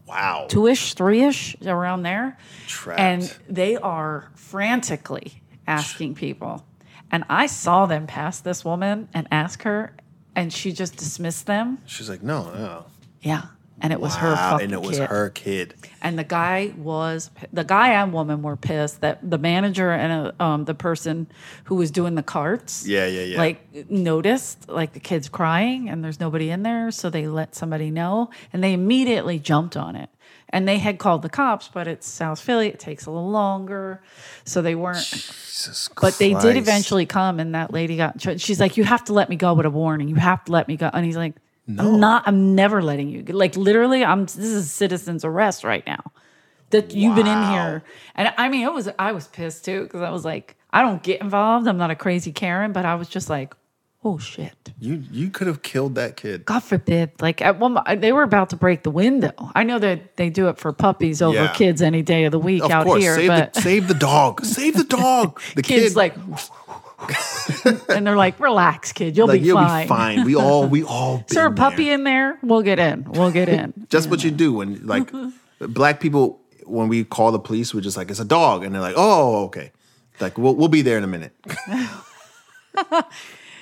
[0.07, 0.45] Wow.
[0.49, 2.37] two ish, three ish, around there.
[2.67, 2.99] Trapped.
[2.99, 6.65] And they are frantically asking people.
[7.11, 9.93] And I saw them pass this woman and ask her,
[10.35, 11.79] and she just dismissed them.
[11.85, 12.85] She's like, no, no.
[13.21, 13.43] Yeah.
[13.81, 15.09] And it was her Wow, fucking and it was kid.
[15.09, 15.73] her kid.
[16.01, 20.43] And the guy was the guy and woman were pissed that the manager and uh,
[20.43, 21.27] um, the person
[21.65, 23.37] who was doing the carts, Yeah, yeah, yeah.
[23.37, 27.89] like noticed like the kids crying and there's nobody in there, so they let somebody
[27.91, 30.09] know and they immediately jumped on it.
[30.51, 32.69] And they had called the cops, but it's South Philly.
[32.69, 34.01] It takes a little longer,
[34.45, 35.05] so they weren't.
[35.05, 38.19] Jesus But they did eventually come, and that lady got.
[38.41, 40.07] She's like, "You have to let me go with a warning.
[40.07, 41.35] You have to let me go." And he's like,
[41.77, 42.23] "I'm not.
[42.27, 43.23] I'm never letting you.
[43.23, 44.25] Like literally, I'm.
[44.25, 46.11] This is citizen's arrest right now.
[46.71, 47.83] That you've been in here."
[48.15, 48.89] And I mean, it was.
[48.97, 51.67] I was pissed too because I was like, I don't get involved.
[51.67, 53.55] I'm not a crazy Karen, but I was just like,
[54.03, 56.45] "Oh shit." You you could have killed that kid.
[56.45, 57.11] God forbid.
[57.21, 59.33] Like at one, uh, they were about to break the window.
[59.55, 61.53] I know that they do it for puppies over Yeah.
[61.53, 63.93] kids any day of the week Of out course, here, save but the save the
[63.95, 64.45] dog.
[64.45, 65.41] Save the dog.
[65.55, 66.15] The kids kid like,
[67.89, 70.25] and they're like, "Relax, kid, you'll like be you'll fine." be fine.
[70.25, 72.37] We all we all Is there a puppy in there?
[72.41, 73.05] We'll get in.
[73.05, 73.73] We'll get in.
[73.89, 75.11] Just what you do when like
[75.59, 78.81] black people when we call the police, we're just like it's a dog, and they're
[78.81, 79.71] like, oh okay,
[80.19, 81.33] like we'll we'll be there in a minute.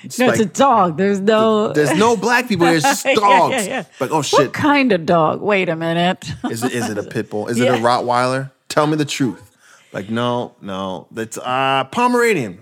[0.04, 0.96] It's no, it's a dog.
[0.96, 1.72] There's no.
[1.72, 2.66] there's no black people.
[2.66, 3.54] There's just Yeah, dogs.
[3.54, 3.84] yeah, yeah.
[3.98, 4.38] Like oh shit.
[4.38, 5.40] what kind of dog?
[5.40, 6.30] Wait a minute.
[6.50, 7.48] is it is it a pit bull?
[7.48, 8.50] Is it a Rottweiler?
[8.68, 9.56] Tell me the truth.
[9.92, 12.60] Like no no, that's uh Pomeranian.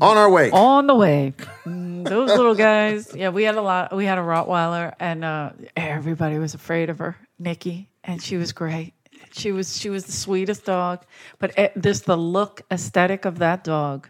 [0.00, 0.50] On our way.
[0.50, 1.34] On the way.
[1.66, 3.12] Mm, Those little guys.
[3.16, 3.94] Yeah, we had a lot.
[3.94, 8.52] We had a Rottweiler, and uh, everybody was afraid of her, Nikki, and she was
[8.52, 8.94] great.
[9.32, 11.04] She was she was the sweetest dog,
[11.38, 14.08] but eh, this the look aesthetic of that dog,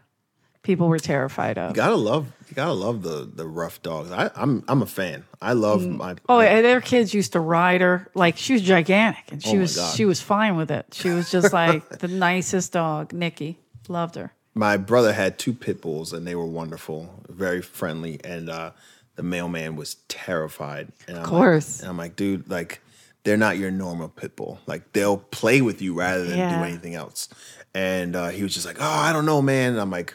[0.63, 1.71] people were terrified of.
[1.71, 4.11] You gotta love you gotta love the the rough dogs.
[4.13, 5.25] I, I'm I'm a fan.
[5.43, 9.31] I love my Oh, and their kids used to ride her like she was gigantic,
[9.33, 9.95] and she Oh was God.
[9.95, 10.87] she was fine with it.
[10.93, 13.13] She was just like the nicest dog.
[13.13, 14.33] Nikki loved her.
[14.55, 18.71] My brother had two pit bulls and they were wonderful, very friendly, and uh,
[19.17, 20.89] the mailman was terrified.
[21.07, 21.81] And of course.
[21.81, 22.81] and I'm like, dude, like
[23.25, 24.61] they're not your normal pit bull.
[24.67, 26.59] Like they'll play with you rather than Yeah.
[26.59, 27.29] do anything else.
[27.75, 29.73] And uh, he was just like, oh, I don't know, man.
[29.73, 30.15] And I'm like,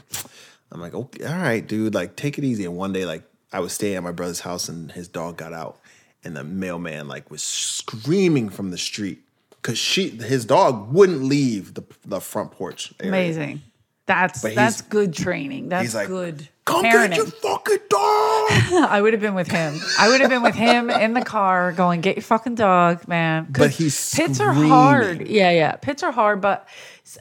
[0.72, 2.66] I'm like, okay, all right, dude, like take it easy.
[2.66, 5.54] And one day, like I was staying at my brother's house and his dog got
[5.54, 5.80] out,
[6.26, 9.20] and the mailman like was screaming from the street
[9.52, 12.94] because she his dog wouldn't leave the the front porch.
[13.00, 13.10] Area.
[13.12, 13.62] Amazing.
[14.06, 15.70] That's But that's good training.
[15.70, 17.10] That's like, good Come parenting.
[17.10, 18.52] get your fucking dog.
[18.90, 19.80] I would have been with him.
[20.00, 23.48] I would have been with him in the car going, get your fucking dog, man.
[23.50, 25.28] But he's pits are hard.
[25.28, 25.76] Yeah, yeah.
[25.76, 26.68] Pits are hard, but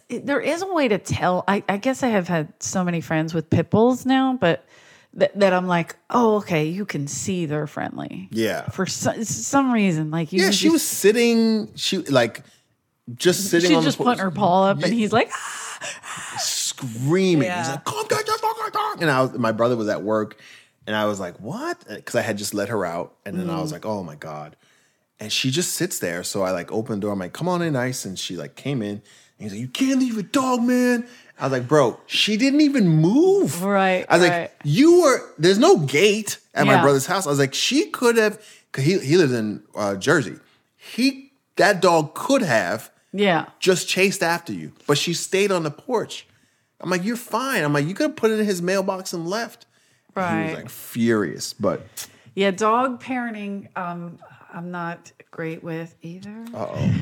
[0.09, 1.44] there is a way to tell.
[1.49, 4.66] I, I guess I have had so many friends with pit bulls now, but
[5.14, 8.29] that, that I'm like, oh, okay, you can see they're friendly.
[8.31, 8.68] Yeah.
[8.70, 11.75] For so, some reason, like you Yeah, just, she was sitting.
[11.77, 12.42] She like
[13.14, 15.61] just sitting she's on just putting her paw up, and he's like, "Ah."
[16.78, 17.42] screaming.
[17.42, 17.70] He's Yeah.
[17.72, 20.37] like, "Come get your fucking dog!" And I was, my brother was at work,
[20.87, 23.54] and I was like, "What?" Because I had just let her out, and then I
[23.54, 23.62] Mm.
[23.62, 24.56] was like, "Oh my god!"
[25.20, 26.22] And she just sits there.
[26.24, 27.12] So I like opened the door.
[27.12, 29.00] I'm like, "Come on in, ice." And she like came in.
[29.38, 31.06] And he's like, "You can't leave a dog, man."
[31.38, 34.40] I was like, "Bro, she didn't even move." Right, I was right.
[34.42, 38.16] like, "You were there's no gate at my brother's house." I was like, "She could
[38.16, 40.37] have." Because he he lives in uh, Jersey.
[40.76, 43.46] He that dog could have yeah.
[43.60, 46.26] just chased after you, but she stayed on the porch.
[46.85, 47.64] I'm like, you're fine.
[47.64, 49.64] I'm like, you could have put it in his mailbox and left.
[50.14, 50.37] Right.
[50.37, 54.18] He was like furious, but Yeah, dog parenting, um,
[54.53, 56.44] I'm not great with either.
[56.55, 56.94] uh oh,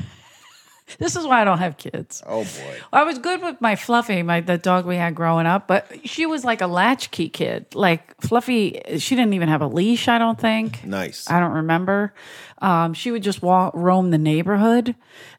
[0.99, 2.21] This is why I don't have kids.
[2.25, 2.75] oh boy.
[2.91, 6.25] I was good with my Fluffy, my the dog we had growing up, but she
[6.25, 7.65] was like a latchkey kid.
[7.73, 10.07] Like Fluffy, she didn't even have a leash.
[10.07, 10.83] I don't think.
[10.85, 11.29] Nice.
[11.29, 12.13] I don't remember.
[12.61, 14.95] Um, she would just walk, roam the neighborhood,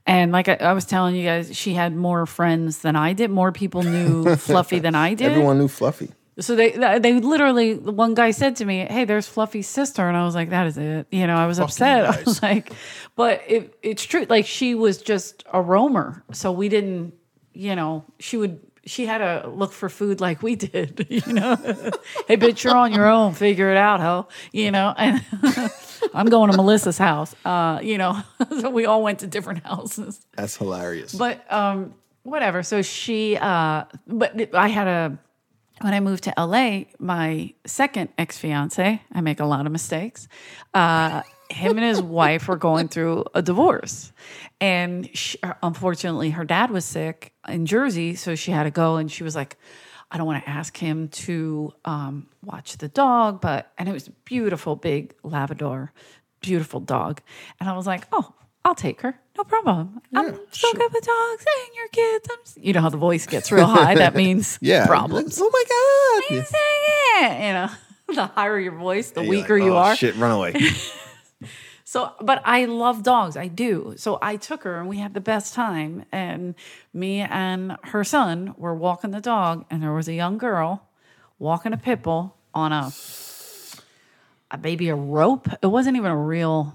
[0.07, 3.31] and like I, I was telling you guys, she had more friends than I did.
[3.31, 5.31] More people knew Fluffy than I did.
[5.31, 6.11] Everyone knew Fluffy.
[6.41, 10.25] So they they literally one guy said to me, "Hey, there's Fluffy's sister," and I
[10.25, 12.05] was like, "That is it." You know, I was upset.
[12.19, 12.73] I was like,
[13.15, 14.27] "But it, it's true.
[14.29, 17.15] Like she was just a roamer, so we didn't.
[17.53, 21.57] You know, she would she had to look for food like we did, you know.
[22.29, 23.35] hey, bitch, you're on your own.
[23.35, 24.29] Figure it out, ho.
[24.53, 25.23] You know, and
[26.13, 27.35] I'm going to Melissa's house.
[27.45, 28.23] Uh, you know,
[28.61, 30.25] so we all went to different houses.
[30.37, 31.15] That's hilarious.
[31.15, 32.63] But um, whatever.
[32.63, 35.19] So she, uh, but I had a
[35.81, 39.03] when I moved to LA, my second ex fiance.
[39.13, 40.29] I make a lot of mistakes.
[40.73, 44.13] Uh, him and his wife were going through a divorce,
[44.61, 48.97] and she, unfortunately, her dad was sick in Jersey, so she had to go.
[48.97, 49.57] And she was like,
[50.11, 54.09] "I don't want to ask him to um, watch the dog, but..." And it was
[54.09, 55.93] a beautiful, big Labrador,
[56.41, 57.21] beautiful dog.
[57.61, 58.33] And I was like, "Oh,
[58.65, 59.19] I'll take her.
[59.37, 60.01] No problem.
[60.15, 60.73] I'm so sure.
[60.75, 62.29] good with dogs and your kids.
[62.31, 63.95] I'm, s-" you know how the voice gets real high.
[63.95, 64.87] That means yeah.
[64.87, 65.39] problems.
[65.43, 65.65] Oh my
[66.39, 66.47] god.
[66.47, 67.47] Saying it.
[67.47, 67.71] You know,
[68.15, 69.97] the higher your voice, the You're weaker like, you "Oh, are.
[69.97, 70.55] Shit, run away.
[71.87, 73.37] So, but I love dogs.
[73.37, 73.95] I do.
[73.97, 76.05] So I took her and we had the best time.
[76.11, 76.57] And
[76.93, 80.89] me and her son were walking the dog, and there was a young girl
[81.39, 82.91] walking a pit bull on a,
[84.51, 85.47] a baby a rope.
[85.63, 86.75] It wasn't even a real.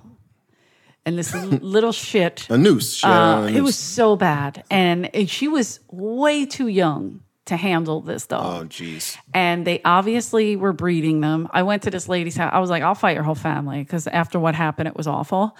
[1.09, 2.45] And this little shit.
[2.49, 2.93] A noose.
[2.95, 3.63] She had on Uh, a it noose.
[3.63, 8.67] was so bad, and, and she was way too young to handle this dog Oh
[8.67, 9.17] jeez.
[9.33, 11.47] and they obviously were breeding them.
[11.51, 12.51] I went to this lady's house.
[12.53, 15.57] I was like, I'll fight your whole family because after what happened, it was awful.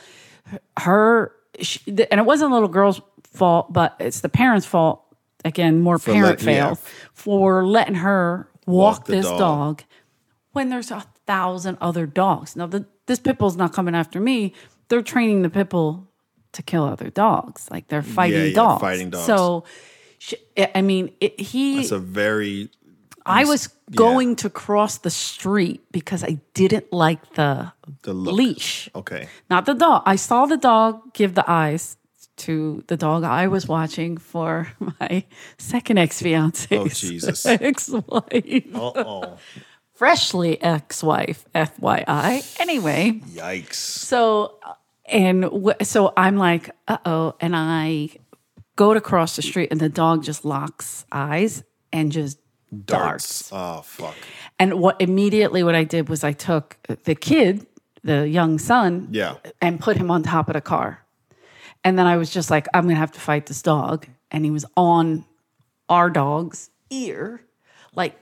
[0.78, 3.02] Her, she, and it wasn't little girl's
[3.34, 5.04] fault, but it's the parents' fault.
[5.46, 6.68] Again, more parent let- yeah.
[6.76, 6.80] fail
[7.14, 9.40] for letting her walk, Walk this dog.
[9.40, 9.84] dog.
[10.52, 12.56] when there's a thousand other dogs.
[12.56, 14.54] Now, the, this pit bull's not coming after me.
[14.90, 16.08] They're training the pit bull
[16.54, 17.70] to kill other dogs.
[17.72, 18.82] Like they're fighting yeah, dogs.
[18.82, 19.26] fighting dogs.
[19.26, 19.64] So,
[20.18, 20.36] she,
[20.76, 21.80] I mean, it, he.
[21.82, 22.70] It's a very
[23.26, 27.72] I was going to cross the street because I didn't like the,
[28.04, 28.34] the look.
[28.36, 29.28] leash, Okay.
[29.50, 30.04] not the dog.
[30.06, 31.98] I saw the dog give the eyes
[32.38, 34.68] to the dog I was watching for
[35.00, 35.26] my
[35.58, 36.76] second ex fiance.
[36.76, 37.46] Oh, Jesus.
[37.46, 38.66] ex wife.
[38.74, 39.38] Uh oh.
[39.94, 42.60] Freshly ex wife, FYI.
[42.60, 43.74] Anyway, Yikes.
[43.76, 44.58] so,
[45.12, 47.36] and w- so I'm like, uh oh.
[47.40, 48.10] And I
[48.76, 52.38] go to cross the street and the dog just locks eyes and just
[52.86, 53.50] darts.
[53.50, 53.50] Darts.
[53.52, 54.16] Oh fuck.
[54.60, 57.66] And what immediately what I did was I took the kid,
[58.04, 59.36] the young son, Yeah.
[59.62, 61.04] and put him on top of the car.
[61.84, 64.08] And then I was just like, I'm gonna have to fight this dog.
[64.32, 65.26] And he was on
[65.90, 67.42] our dog's ear,
[67.96, 68.16] like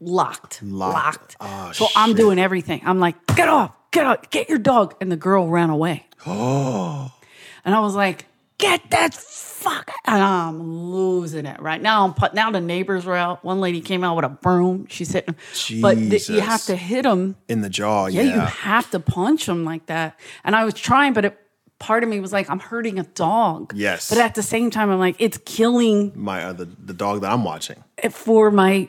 [0.00, 1.36] locked, locked.
[1.40, 2.82] Oh, so I'm doing everything.
[2.84, 4.94] I'm like, get off, get off, get your dog.
[5.00, 6.06] And the girl ran away.
[6.26, 7.12] Oh.
[7.62, 8.24] And I was like,
[8.56, 9.90] get that fuck.
[10.06, 12.06] And I'm losing it right now.
[12.06, 13.44] I'm put, now the neighbors were out.
[13.44, 14.86] One lady came out with a broom.
[14.88, 15.34] She's hitting,
[15.82, 17.36] but th- you have to hit them.
[17.48, 18.06] In the jaw.
[18.06, 18.34] Yeah, Yeah.
[18.36, 20.18] you have to punch them like that.
[20.42, 21.38] And I was trying, but it,
[21.78, 23.74] part of me was like, I'm hurting a dog.
[23.76, 24.08] Yes.
[24.08, 27.30] But at the same time, I'm like, it's killing My uh, the, the dog that
[27.30, 27.84] I'm watching.
[28.10, 28.88] for my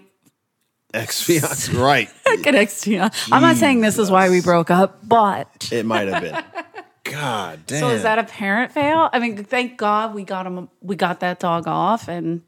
[0.93, 1.71] Ex fiance.
[1.77, 2.09] right.
[2.25, 3.31] Ex-fiance.
[3.31, 6.43] I'm not saying this is why we broke up, but It might have been.
[7.03, 7.79] God damn.
[7.81, 9.09] so is that a parent fail?
[9.11, 10.69] I mean, thank God we got him.
[10.81, 12.41] We got that dog off, and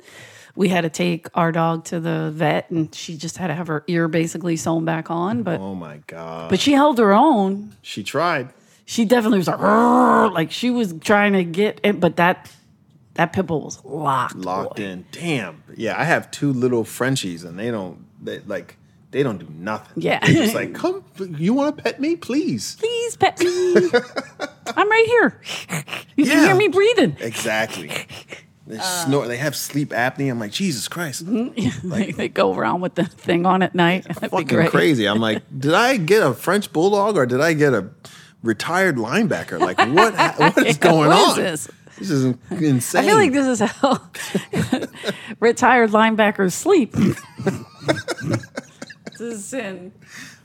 [0.56, 3.68] we had to take our dog to the vet, and she just had to have
[3.68, 5.44] her ear basically sewn back on.
[5.44, 6.50] But Oh my god.
[6.50, 7.74] but she held her own.
[7.82, 8.50] she tried.
[8.86, 9.60] she definitely was like,
[10.34, 12.52] like she was trying to get it, but that
[13.16, 14.36] that pit bull was locked.
[14.36, 14.84] Locked boy.
[14.84, 15.06] in.
[15.12, 15.64] Damn.
[15.76, 18.78] Yeah, I have two little Frenchies and they don't they like
[19.12, 20.02] they don't do nothing.
[20.02, 20.20] Yeah.
[20.26, 21.04] They're just like, come
[21.38, 22.16] you want to pet me?
[22.16, 22.76] Please.
[22.80, 23.46] Please pet me.
[24.76, 25.40] I'm right here.
[26.16, 27.16] You can hear me breathing.
[27.20, 27.92] Exactly.
[28.66, 28.82] They Uh.
[28.82, 29.28] snort.
[29.28, 30.32] They have sleep apnea.
[30.32, 31.26] I'm like, Jesus Christ,
[31.84, 34.06] Like they go around with the thing on at night.
[34.06, 35.06] That'd fucking crazy.
[35.06, 37.90] I'm like, did I get a French bulldog or did I get a
[38.42, 39.60] retired linebacker?
[39.60, 40.16] Like, what?
[40.40, 41.44] What is Yeah, going what is on?
[41.44, 41.68] this?
[42.00, 43.04] This is insane.
[43.04, 44.02] I feel like this is how
[45.40, 46.92] retired linebackers sleep.
[49.12, 49.92] this is sin.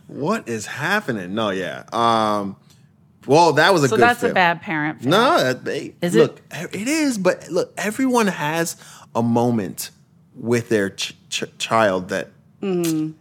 [0.07, 1.35] what is happening?
[1.35, 1.85] No, yeah.
[1.93, 2.57] Um,
[3.27, 4.03] well, that was a So good.
[4.03, 4.31] that's fail.
[4.31, 5.05] a bad parent.
[5.05, 8.77] No, that, they, Is look, it is, but look, everyone has
[9.15, 9.91] a moment
[10.35, 12.29] with their ch- ch- child that
[12.63, 13.13] Mm-hmm.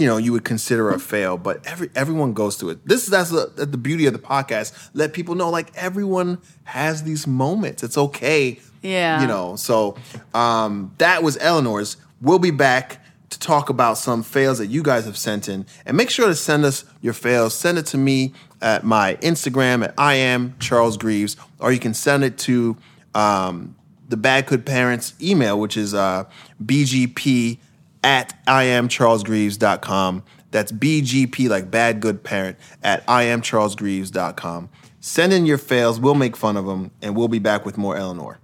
[0.00, 2.88] You know you would consider a fail, but every everyone goes through it.
[2.88, 4.90] This is that's the, the beauty of the podcast.
[4.94, 7.82] Let people know like everyone has these moments.
[7.82, 8.58] It's okay.
[8.82, 9.20] Yeah.
[9.20, 9.56] you know.
[9.56, 9.98] So
[10.32, 11.98] um, that was Eleanor's.
[12.22, 15.96] We'll be back to talk about some fails that you guys have sent in, and
[15.96, 17.54] make sure to send us your fails.
[17.54, 18.32] Send it to me
[18.62, 22.76] at my Instagram at I am Charles Greaves, or you can send it to
[23.14, 23.76] um,
[24.08, 26.24] the Bad Good Parents email, which is uh,
[26.64, 27.58] bgp
[28.02, 30.22] at iamcharlesgreaves.com.
[30.50, 34.68] That's BGP, like Bad Good Parent, at iamcharlesgreaves.com.
[35.00, 36.00] Send in your fails.
[36.00, 38.38] We'll make fun of them, and we'll be back with more Eleanor.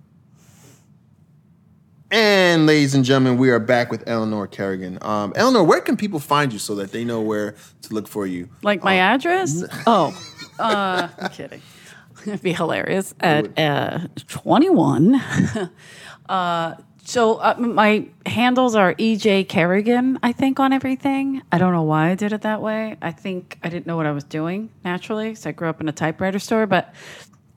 [2.11, 4.99] And ladies and gentlemen, we are back with Eleanor Kerrigan.
[5.03, 8.27] Um, Eleanor, where can people find you so that they know where to look for
[8.27, 8.49] you?
[8.63, 9.65] Like my address?
[9.89, 10.17] Oh,
[10.61, 11.61] uh, I'm kidding.
[12.27, 13.13] It'd be hilarious.
[13.21, 15.17] At uh, 21.
[16.29, 16.75] uh,
[17.07, 21.41] so uh, my handles are EJ Kerrigan, I think, on everything.
[21.53, 22.97] I don't know why I did it that way.
[23.01, 25.29] I think I didn't know what I was doing naturally.
[25.29, 26.93] because I grew up in a typewriter store, but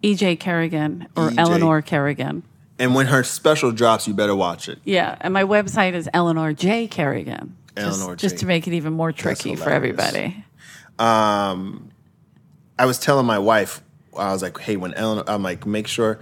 [0.03, 1.39] EJ Kerrigan or EJ.
[1.39, 2.43] Eleanor Kerrigan.
[2.77, 4.79] And when her special drops, you better watch it.
[4.83, 7.55] Yeah, and my website is Eleanor J Kerrigan.
[7.75, 8.39] Just- Eleanor just, J.
[8.41, 10.45] to make it even more tricky for everybody.
[10.99, 11.89] Um,
[12.77, 13.81] I was telling my wife,
[14.17, 16.19] I was like, hey, when Eleanor, I'm like, make sure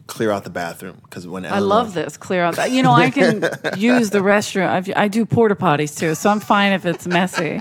[0.00, 2.16] clear out the bathroom because when I love this.
[2.16, 2.70] Clear out that.
[2.70, 3.42] You know, I can
[3.76, 4.68] use the restroom.
[4.68, 7.60] I've, I do porta potties too, so I'm fine if it's messy.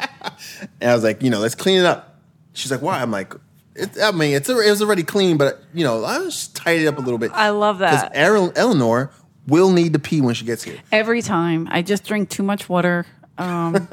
[0.79, 2.19] And I was like, you know, let's clean it up.
[2.53, 3.01] She's like, why?
[3.01, 3.33] I'm like,
[3.75, 6.87] it, I mean, it's it was already clean, but you know, I just tidy it
[6.87, 7.31] up a little bit.
[7.33, 8.51] I love that because.
[8.55, 9.11] Eleanor
[9.47, 10.77] will need to pee when she gets here.
[10.91, 13.05] Every time I just drink too much water.
[13.37, 13.87] Um,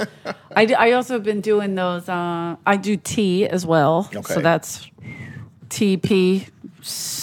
[0.54, 2.08] I, I also have been doing those.
[2.08, 4.34] Uh, I do tea as well, Okay.
[4.34, 4.90] so that's
[5.68, 6.48] TP.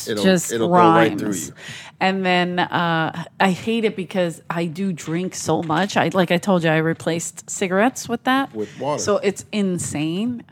[0.08, 1.10] It'll just it'll go rhymes.
[1.10, 1.54] right through you.
[2.00, 5.96] And then uh, I hate it because I do drink so much.
[5.98, 9.02] I like I told you, I replaced cigarettes with that With water.
[9.02, 10.44] So it's insane.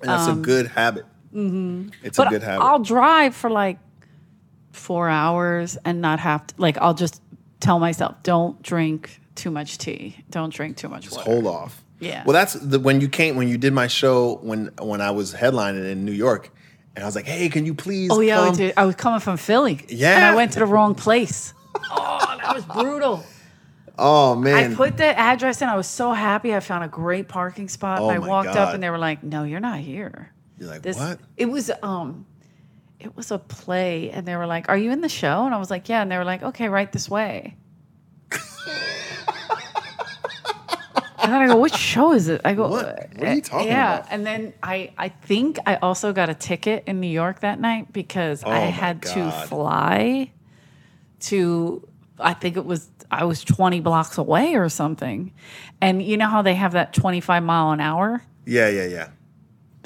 [0.00, 1.04] And that's a good habit.
[1.34, 1.90] Mm-hmm.
[2.02, 2.64] It's But a good habit.
[2.64, 3.78] I'll drive for like
[4.72, 6.54] four hours and not have to.
[6.58, 7.22] Like I'll just
[7.60, 10.16] tell myself, don't drink too much tea.
[10.30, 11.16] Don't drink too much water.
[11.16, 11.82] Just hold off.
[12.00, 12.24] Yeah.
[12.24, 15.34] Well, that's the when you came when you did my show when when I was
[15.34, 16.50] headlining in New York,
[16.96, 18.10] and I was like, hey, can you please?
[18.12, 18.54] Oh yeah, come?
[18.54, 18.74] I, did.
[18.76, 19.84] I was coming from Philly.
[19.88, 20.16] Yeah.
[20.16, 21.54] and I went to the wrong place.
[21.92, 23.24] Oh, that was brutal.
[23.98, 24.72] Oh man.
[24.72, 25.68] I put the address in.
[25.68, 26.54] I was so happy.
[26.54, 28.00] I found a great parking spot.
[28.00, 28.56] Oh, I my walked God.
[28.58, 31.20] up and they were like, "No, you're not here." You're like, This what?
[31.36, 32.26] it was um
[32.98, 35.58] it was a play and they were like, "Are you in the show?" And I
[35.58, 37.56] was like, "Yeah." And they were like, "Okay, right this way."
[41.30, 42.86] and then I go, "Which show is it?" I go, What?
[43.16, 43.98] What are you "Uh, talking yeah.
[43.98, 47.60] about?" And then I I think I also got a ticket in New York that
[47.60, 50.30] night because I Oh, my had to fly
[51.20, 51.86] to
[52.18, 55.32] I think it was I was 20 blocks away or something.
[55.80, 58.22] And you know how they have that 25 mile an hour?
[58.46, 59.08] Yeah, yeah, yeah.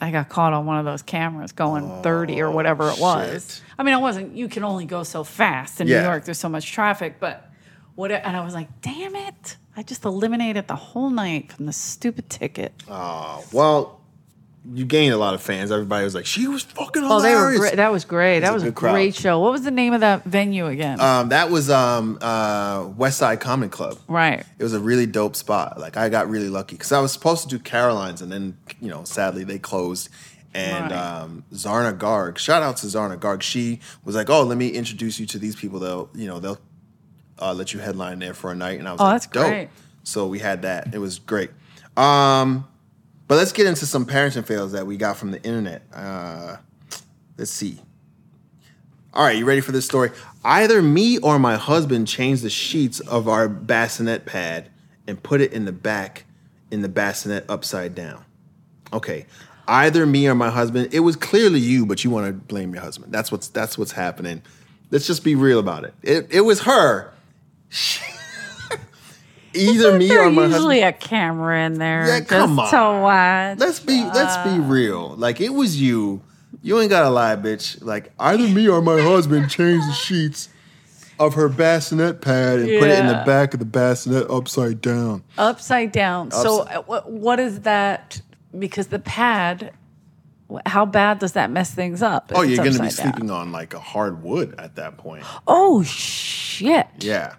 [0.01, 3.29] I got caught on one of those cameras going 30 or whatever it was.
[3.29, 3.63] Oh, shit.
[3.79, 6.01] I mean, I wasn't, you can only go so fast in Yeah.
[6.01, 6.25] New York.
[6.25, 7.49] There's so much traffic, but
[7.95, 9.57] what, and I was like, damn it.
[9.77, 12.73] I just eliminated the whole night from the stupid ticket.
[12.89, 14.01] Oh well,
[14.73, 15.71] you gained a lot of fans.
[15.71, 17.61] Everybody was like, she was fucking Oh, they were hilarious.
[17.61, 17.77] great.
[17.77, 18.41] That was great.
[18.41, 18.93] That a was a good crowd.
[18.93, 19.39] great show.
[19.41, 21.01] What was the name of that venue again?
[21.01, 23.99] Um, that was um, uh, West Side Comedy Club.
[24.09, 24.45] right.
[24.59, 25.79] It was a really dope spot.
[25.79, 28.89] Like I got really lucky because I was supposed to do Caroline's, and then you
[28.89, 30.09] know, sadly they closed.
[30.57, 30.93] And Right.
[30.93, 33.43] um, Zarna Garg, shout out to Zarna Garg.
[33.43, 35.81] She was like, "Oh, let me introduce you to these people.
[35.81, 36.61] They'll, you know, they'll
[37.41, 39.47] uh, let you headline there for a night." And I was Oh, like, that's "Dope."
[39.47, 39.69] great.
[40.03, 40.95] So we had that.
[40.95, 41.51] It was great.
[41.97, 42.67] Um,
[43.29, 45.83] but let's get into some parenting fails that we got from the internet.
[45.95, 46.57] Uh,
[47.39, 47.79] let's see.
[49.15, 50.11] All right, you ready for this story?
[50.45, 54.71] Either me or my husband changed the sheets of our bassinet pad
[55.07, 56.25] and put it in the back
[56.71, 58.25] in the bassinet upside down.
[58.93, 59.27] Okay.
[59.69, 60.89] Either me or my husband.
[60.93, 63.13] It was clearly you, but you want to blame your husband.
[63.13, 64.43] That's what's that's what's happening.
[64.91, 65.95] Let's just be real about it.
[66.03, 67.11] It it was her.
[69.57, 70.53] Either me or my husband.
[70.53, 72.07] usually a camera in there.
[72.09, 72.71] Yeah, just come on.
[72.71, 73.59] to watch.
[73.61, 75.11] Let's be let's be real.
[75.17, 76.23] Like it was you.
[76.63, 77.81] You ain't gotta lie, bitch.
[77.85, 80.49] Like either me or my husband changed the sheets
[81.21, 83.25] of her bassinet pad and put it in the Yeah.
[83.25, 85.23] back of the bassinet upside down.
[85.39, 86.33] upside down.
[86.33, 88.21] So, uh, what, what is that?
[88.59, 89.73] Because the pad,
[90.53, 92.33] wh- how bad does that mess things up?
[92.33, 93.13] if Oh, it's you're gonna be upside down?
[93.15, 95.23] sleeping on like a hard wood at that point.
[95.47, 96.89] Oh shit!
[96.99, 97.35] Yeah.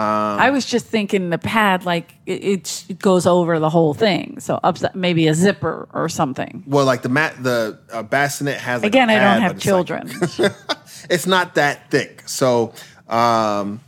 [0.00, 4.38] I was just thinking the pad, like it, it's- it goes over the whole thing.
[4.40, 6.62] So upside, maybe a zipper or something.
[6.66, 10.10] Well, like the mat, the uh, bassinet has like, Again, I I don't have children.
[11.10, 12.22] it's not that thick.
[12.28, 12.72] So
[13.08, 13.80] um,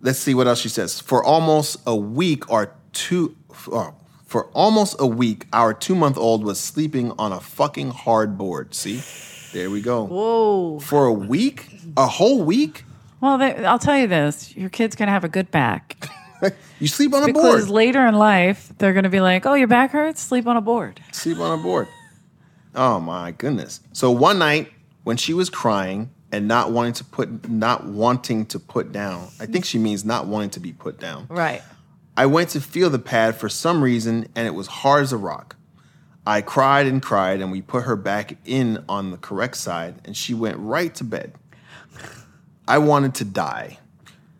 [0.00, 1.00] let's see what else she says.
[1.00, 3.36] For almost a week, or two,
[3.72, 3.90] uh,
[4.26, 8.74] for almost a week, our two month old was sleeping on a fucking hardboard.
[8.74, 9.02] See,
[9.52, 10.04] there we go.
[10.06, 10.78] Whoa.
[10.80, 12.84] For a week, a whole week,
[13.20, 16.08] Well, they, I'll tell you this: your kid's gonna have a good back
[16.80, 17.70] you sleep on a board because board.
[17.70, 20.20] later in life they're gonna be like, "Oh, your back hurts?
[20.20, 21.88] Sleep on a board." sleep on a board.
[22.74, 23.80] Oh my goodness.
[23.92, 24.72] So one night
[25.04, 29.28] when she was crying and not wanting to put not wanting to put down.
[29.40, 31.26] I think she means not wanting to be put down.
[31.28, 31.62] Right.
[32.16, 35.16] I went to feel the pad for some reason and it was hard as a
[35.16, 35.56] rock.
[36.26, 40.16] I cried and cried and we put her back in on the correct side and
[40.16, 41.32] she went right to bed.
[42.70, 43.78] I wanted to die.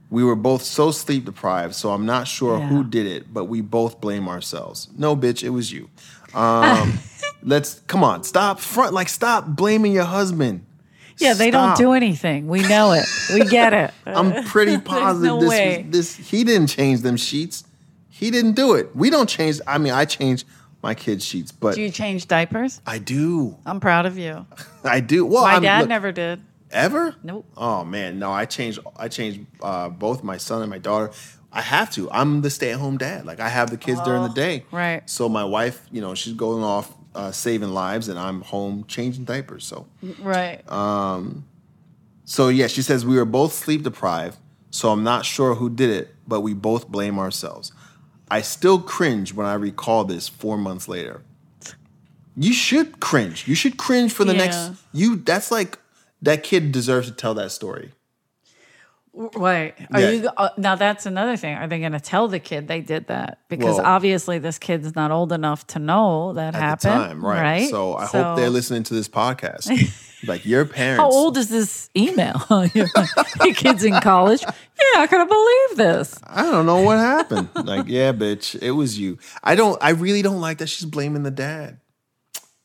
[0.09, 2.69] We were both so sleep deprived, so I'm not sure Yeah.
[2.69, 4.89] who did it, but we both blame ourselves.
[4.97, 5.89] No, bitch, it was you.
[6.35, 6.99] Um,
[7.43, 10.65] let's come on, stop front, like stop blaming your husband.
[11.19, 12.49] Yeah, they don't do anything.
[12.49, 13.05] We know it.
[13.35, 13.93] We get it.
[14.07, 15.83] I'm pretty positive no this way.
[15.83, 16.17] was this.
[16.31, 17.65] He didn't change them sheets.
[18.09, 18.95] He didn't do it.
[18.97, 19.61] We don't change.
[19.67, 20.45] I mean, I change
[20.83, 22.81] my kids' sheets, but Do you change diapers?
[22.87, 23.57] I do.
[23.67, 24.47] I'm proud of you.
[24.83, 25.27] I do.
[25.27, 26.41] Well, My I'm, dad look, never did.
[26.73, 27.15] Ever.
[27.23, 27.47] Nope.
[27.57, 28.31] Oh man, no.
[28.33, 28.79] I changed.
[28.97, 31.11] I changed uh, both my son and my daughter.
[31.53, 32.09] I have to.
[32.13, 33.27] I'm the stay-at-home dad.
[33.27, 34.65] Like I have the kids during the day.
[34.73, 35.09] Oh, right.
[35.11, 39.25] So my wife, you know, she's going off uh, saving lives, and I'm home changing
[39.25, 39.65] diapers.
[39.67, 39.87] So,
[40.21, 40.63] Right.
[40.71, 41.45] Um.
[42.25, 44.39] so yeah, she says we were both sleep deprived.
[44.71, 47.73] So I'm not sure who did it, but we both blame ourselves.
[48.31, 51.23] I still cringe when I recall this four months later.
[52.37, 53.49] You should cringe.
[53.49, 54.39] You should cringe for the Yeah.
[54.45, 54.71] next.
[54.93, 55.17] You.
[55.17, 55.79] That's like
[56.23, 57.93] that kid deserves to tell that story.
[59.13, 59.75] Right.
[59.93, 60.11] Are Yeah.
[60.11, 60.77] you uh, now?
[60.77, 61.57] That's another thing.
[61.57, 63.39] Are they going to tell the kid they did that?
[63.49, 66.93] Because Well- obviously, this kid's not old enough to know that at happened.
[66.93, 67.69] time, right?
[67.69, 69.69] So I hope they're listening to this podcast.
[70.29, 71.01] like your parents.
[71.01, 72.41] How old is this email?
[72.73, 72.87] your,
[73.45, 74.43] your kid's in college.
[74.43, 76.21] Yeah, I couldn't believe this.
[76.25, 77.49] I don't know what happened.
[77.65, 79.19] like, yeah, bitch, it was you.
[79.43, 79.77] I don't.
[79.83, 81.81] I really don't like that she's blaming the dad.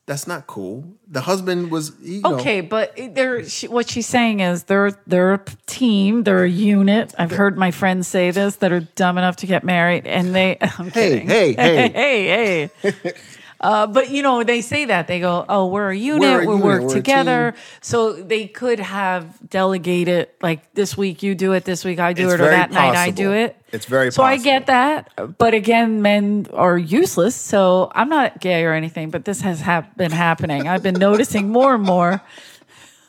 [0.08, 0.86] That's not cool.
[1.08, 1.92] The husband was.
[2.00, 6.44] You know, Okay, but they're she, what she's saying is they're they're a team, they're
[6.44, 7.16] a unit.
[7.18, 10.58] I've heard my friends say this that are dumb enough to get married, and they.
[10.62, 11.28] I'm Hey, kidding.
[11.28, 11.90] hey, hey.
[11.94, 13.14] hey, hey.
[13.66, 16.22] Uh, but you know they say that they go, "Oh, we're a unit.
[16.22, 21.24] We're a we unit, work we're together." So they could have delegated, like this week
[21.24, 23.30] you do it, this week I do It's it, or very that night I do
[23.30, 23.34] possible.
[23.34, 23.56] it.
[23.72, 25.10] It's very so I get that,
[25.40, 27.36] but again, men are useless.
[27.36, 30.68] So I'm not gay or anything, but this has hap- been happening.
[30.68, 32.22] I've been noticing more and more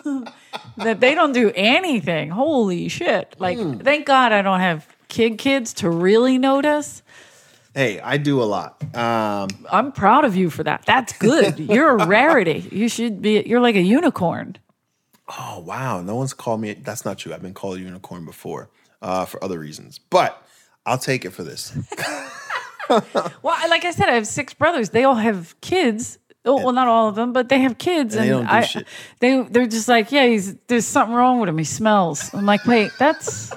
[0.78, 2.30] that they don't do anything.
[2.30, 3.34] Holy shit!
[3.38, 3.78] Like, Hmm.
[3.78, 7.02] thank God I don't have kid kids to really notice.
[7.76, 8.82] Hey, I do a lot.
[8.96, 10.84] Um, I'm proud of you for that.
[10.86, 11.58] That's good.
[11.74, 12.66] You're a rarity.
[12.72, 13.42] You should be.
[13.46, 14.56] You're like a unicorn.
[15.38, 16.72] oh wow, no one's called me.
[16.72, 17.34] That's not true.
[17.34, 18.70] I've been called a unicorn before
[19.02, 20.42] uh, for other reasons, but
[20.86, 21.76] I'll take it for this.
[22.88, 23.02] Well,
[23.44, 24.90] I- like I said, I have six brothers.
[24.90, 26.18] They all have kids.
[26.44, 28.84] Oh, well, not all of them, but they have kids, And and, they I,
[29.18, 31.58] they they're just like, yeah, he's there's something wrong with him.
[31.58, 32.32] He smells.
[32.32, 33.50] I'm like, wait, that's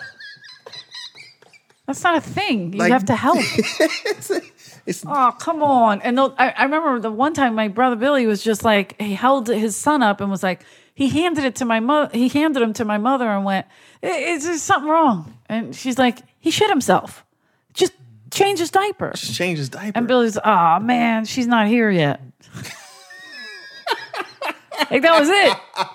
[1.89, 2.71] that's not a thing.
[2.73, 3.39] You Like- have to help.
[4.85, 6.01] It's Oh, come on.
[6.01, 9.13] And they'll- I, I remember the one time my brother Billy was just like, he
[9.13, 10.63] held his son up and was like,
[10.95, 12.09] he handed it to my mother.
[12.17, 13.67] He handed him to my mother and went,
[14.01, 15.37] "I- is there something wrong?
[15.47, 17.23] And she's like, he shit himself.
[17.73, 17.93] Just
[18.31, 19.11] change his diaper.
[19.15, 19.97] just change his diaper.
[19.97, 22.19] And Billy's, oh man, she's not here yet.
[24.91, 25.57] like that was it.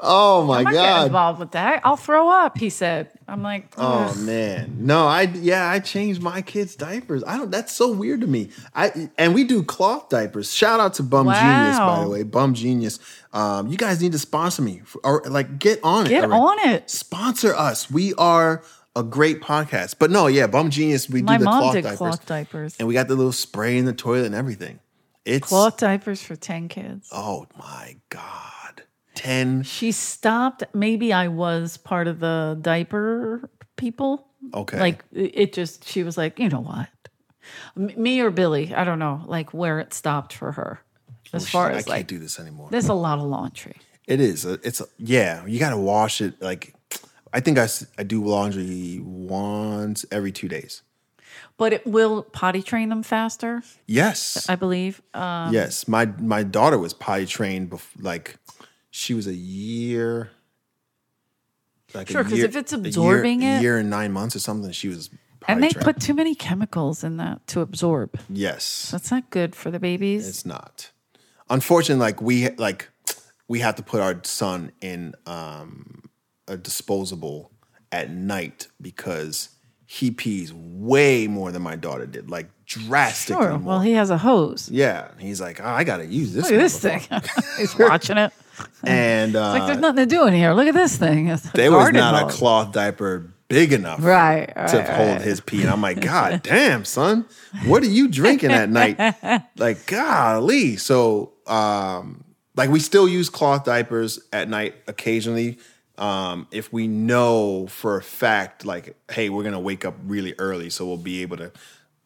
[0.00, 1.06] oh my god.
[1.06, 1.80] Involved with that.
[1.84, 2.58] I'll throw up.
[2.58, 3.10] He said.
[3.26, 7.24] I'm like, Oh "Ugh." man, no, I yeah, I changed my kids' diapers.
[7.26, 7.50] I don't.
[7.50, 8.50] That's so weird to me.
[8.74, 10.52] I and we do cloth diapers.
[10.52, 12.22] Shout out to bumGenius, by the way.
[12.24, 12.98] bumGenius.
[13.32, 16.10] Um, you guys need to sponsor me for, or like get on it.
[16.10, 16.68] get already.
[16.68, 16.90] on it.
[16.90, 17.90] Sponsor us.
[17.90, 18.62] We are
[18.94, 19.96] a great podcast.
[19.98, 21.10] But no, yeah, bumGenius.
[21.10, 22.76] We My do the mom cloth did diapers, cloth diapers.
[22.78, 24.80] and we got the little spray in the toilet and everything.
[25.24, 27.08] It's Cloth diapers for ten kids.
[27.10, 28.52] oh my god,
[29.24, 29.62] ten.
[29.62, 30.62] She stopped.
[30.74, 34.26] Maybe I was part of the diaper people.
[34.52, 34.78] Okay.
[34.78, 36.88] Like it just, she was like, you know what?
[37.76, 40.80] Me or Billy, I don't know, like where it stopped for her.
[41.32, 42.68] As She's far like, I as can't do this anymore.
[42.70, 43.76] there's a lot of laundry.
[44.06, 44.44] It is.
[44.46, 45.44] Uh, It's yeah.
[45.46, 46.40] You got to wash it.
[46.40, 46.74] Like
[47.32, 47.66] I think I
[47.98, 50.82] I do laundry once every two days.
[51.56, 54.46] But it will potty train them faster, Yes.
[54.48, 55.02] I believe.
[55.12, 55.88] Uh, yes.
[55.88, 57.70] My my daughter was potty trained.
[57.70, 58.36] Bef- like
[58.96, 60.30] she was a year.
[61.92, 64.36] Like a Sure, 'cause year- if it's a year- absorbing a year and nine months
[64.36, 65.10] or something, she was.
[65.48, 65.84] And they trained.
[65.84, 68.18] put too many chemicals in that to absorb.
[68.30, 68.88] yes.
[68.92, 70.28] That's not good for the babies.
[70.28, 70.90] It's not.
[71.50, 72.88] Unfortunately, like we like
[73.48, 76.02] we have to put our son in um,
[76.48, 77.50] a disposable
[77.92, 79.50] at night because
[79.86, 83.58] he pees way more than my daughter did, like drastically sure.
[83.58, 83.68] more.
[83.74, 84.70] Well, he has a hose.
[84.70, 86.44] yeah, he's like, oh, I gotta use this.
[86.44, 87.02] Look at this thing.
[87.58, 88.32] He's watching it.
[88.84, 90.52] And uh, Like there's nothing to do in here.
[90.52, 91.28] Look at this thing.
[91.28, 95.62] It's there was not a cloth diaper big enough Right, to right, hold his pee.
[95.62, 97.26] And I'm like, God damn, son,
[97.66, 98.98] what are you drinking at night?
[99.56, 100.76] like, golly.
[100.76, 102.24] So, um,
[102.56, 105.58] like, we still use cloth diapers at night occasionally.
[105.96, 110.68] Um, if we know for a fact, like, hey, we're gonna wake up really early,
[110.70, 111.52] so we'll be able to,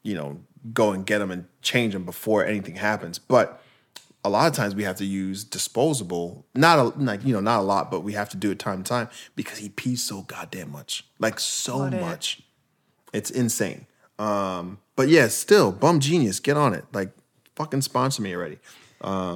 [0.02, 0.40] you know,
[0.74, 3.18] go and get them and change them before anything happens.
[3.18, 3.62] But
[4.24, 6.46] a lot of times we have to use disposable.
[6.54, 8.82] Not a, like you know, not a lot, but we have to do it time
[8.82, 12.00] to time because he pees so goddamn much, like so it.
[12.00, 12.42] much.
[13.12, 13.86] It's insane.
[14.18, 16.84] Um, but yeah, still, bumGenius, get on it.
[16.92, 17.12] Like,
[17.56, 18.58] fucking sponsor me already.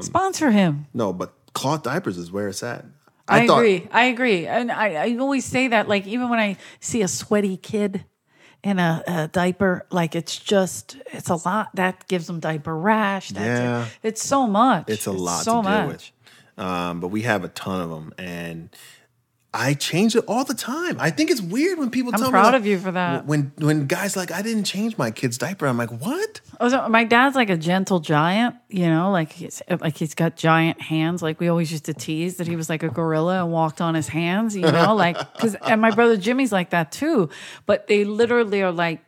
[0.00, 0.86] Sponsor him.
[0.92, 2.84] No, but cloth diapers is where it's at.
[3.28, 3.88] I, thought- agree.
[3.92, 4.46] I agree.
[4.46, 8.04] And I, I always say that, like, even when I see a sweaty kid
[8.62, 11.74] in a, a diaper, like, it's just, it's a lot.
[11.74, 13.30] That gives them diaper rash.
[13.30, 13.84] That's Yeah.
[13.86, 13.92] it.
[14.02, 14.84] It's so much.
[14.88, 16.12] It's a lot so to deal much.
[16.56, 16.64] with.
[16.64, 18.68] Um, but we have a ton of them, and
[19.54, 20.96] I change it all the time.
[20.98, 22.32] I think it's weird when people I'm tell me.
[22.32, 23.26] proud of you for that.
[23.26, 26.40] When when guys like I didn't change my kid's diaper, I'm like, what?
[26.58, 30.36] Oh, also, my dad's like a gentle giant, you know, like he's like he's got
[30.36, 31.20] giant hands.
[31.20, 33.94] Like we always used to tease that he was like a gorilla and walked on
[33.94, 37.28] his hands, you know, like because and my brother Jimmy's like that too.
[37.66, 39.00] But they literally are like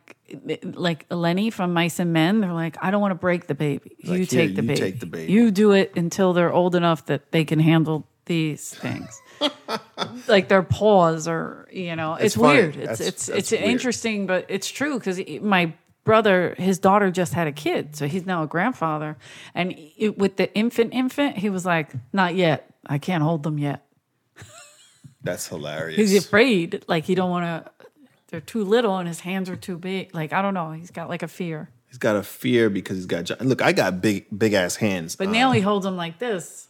[0.63, 2.41] like Lenny from Mice and Men.
[2.41, 3.95] They're like, I don't want to break the baby.
[3.97, 4.79] You take the you baby.
[4.79, 5.31] take the baby.
[5.31, 9.21] You do it until they're old enough that they can handle these things.
[10.27, 12.59] Like their paws or you know it's, funny.
[12.59, 13.63] weird it's That's- it's that's it's weird.
[13.63, 15.73] interesting but it's true because my
[16.03, 19.17] brother his daughter just had a kid so he's now a grandfather
[19.53, 23.57] and it, with the infant infant he was like not yet i can't hold them
[23.57, 23.85] yet
[25.23, 25.97] That's hilarious.
[25.97, 27.71] he's afraid like he don't want to
[28.27, 31.09] they're too little and his hands are too big like i don't know he's got
[31.09, 33.29] like a fear he's got a fear because he's got.
[33.41, 35.15] Look, I got big big ass hands.
[35.15, 36.67] but now uh, he holds them like this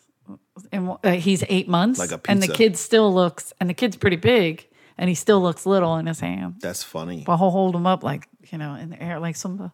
[0.71, 3.95] and uh, he's eight months Like a and the kid still looks and the kid's
[3.97, 4.67] pretty big
[4.97, 7.23] and he still looks little in his hand that's funny.
[7.25, 9.71] but he'll hold him up like you know in the air like some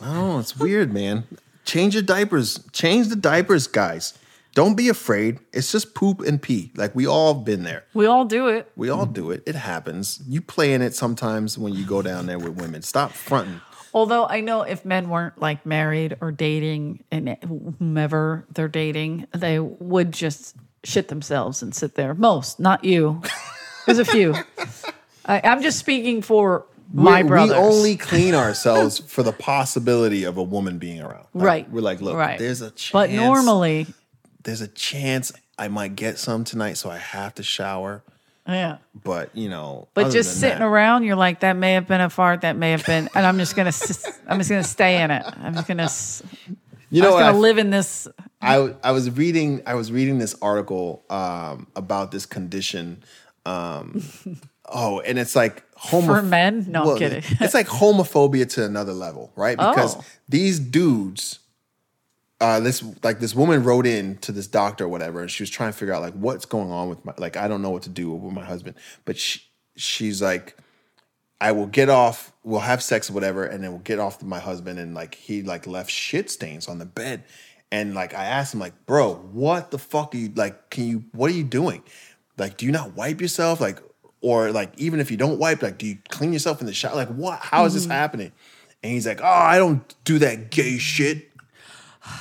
[0.00, 1.24] Oh, it's weird, man.
[1.64, 2.64] Change your diapers.
[2.72, 4.16] Change the diapers, guys.
[4.54, 5.38] Don't be afraid.
[5.52, 6.72] It's just poop and pee.
[6.76, 7.84] Like we all have been there.
[7.94, 9.42] we all do it We all do it.
[9.46, 10.22] It happens.
[10.26, 12.82] You play in it sometimes when you go down there with women.
[12.82, 13.60] Stop fronting.
[13.94, 17.36] Although I know if men weren't like married or dating and
[17.78, 22.14] whomever they're dating, they would just shit themselves and sit there.
[22.14, 23.22] Most, not you.
[23.86, 24.34] There's a few.
[25.24, 27.56] I, I'm just speaking for my we, brothers.
[27.56, 31.26] we only clean ourselves for the possibility of a woman being around.
[31.34, 31.70] Like, right.
[31.70, 32.38] We're like, look, right.
[32.38, 32.92] there's a chance.
[32.92, 33.86] But normally,
[34.42, 38.02] there's a chance I might get some tonight, so I have to shower.
[38.48, 38.78] Yeah.
[39.04, 42.10] But you know, But just sitting that- around, you're like, that may have been a
[42.10, 43.72] fart, that may have been, and I'm just gonna,
[44.26, 45.24] I'm just gonna stay in it.
[45.42, 45.88] I'm just gonna,
[46.90, 48.08] You I'm know gonna I- live in this.
[48.40, 53.02] I I was reading I was reading this article um, about this condition.
[53.46, 54.02] Um,
[54.66, 56.66] oh, and it's like homo For men?
[56.68, 57.22] No, I'm kidding.
[57.40, 59.56] it's like homophobia to another level, right?
[59.56, 60.04] Because Oh.
[60.28, 61.38] these dudes,
[62.40, 65.50] uh, this like this woman wrote in to this doctor or whatever, and she was
[65.50, 67.82] trying to figure out like what's going on with my like I don't know what
[67.82, 69.40] to do with my husband, but she
[69.76, 70.56] she's like.
[71.40, 74.40] I will get off, we'll have sex or whatever, and then we'll get off my
[74.40, 77.22] husband and like he like left shit stains on the bed.
[77.70, 81.04] And like I asked him, like, bro, what the fuck are you like, can you
[81.12, 81.84] what are you doing?
[82.38, 83.60] Like, do you not wipe yourself?
[83.60, 83.78] Like,
[84.20, 86.96] or like even if you don't wipe, like, do you clean yourself in the shower?
[86.96, 87.92] Like, what how is this Mm-hmm.
[87.92, 88.32] happening?
[88.82, 91.30] And he's like, Oh, I don't do that gay shit.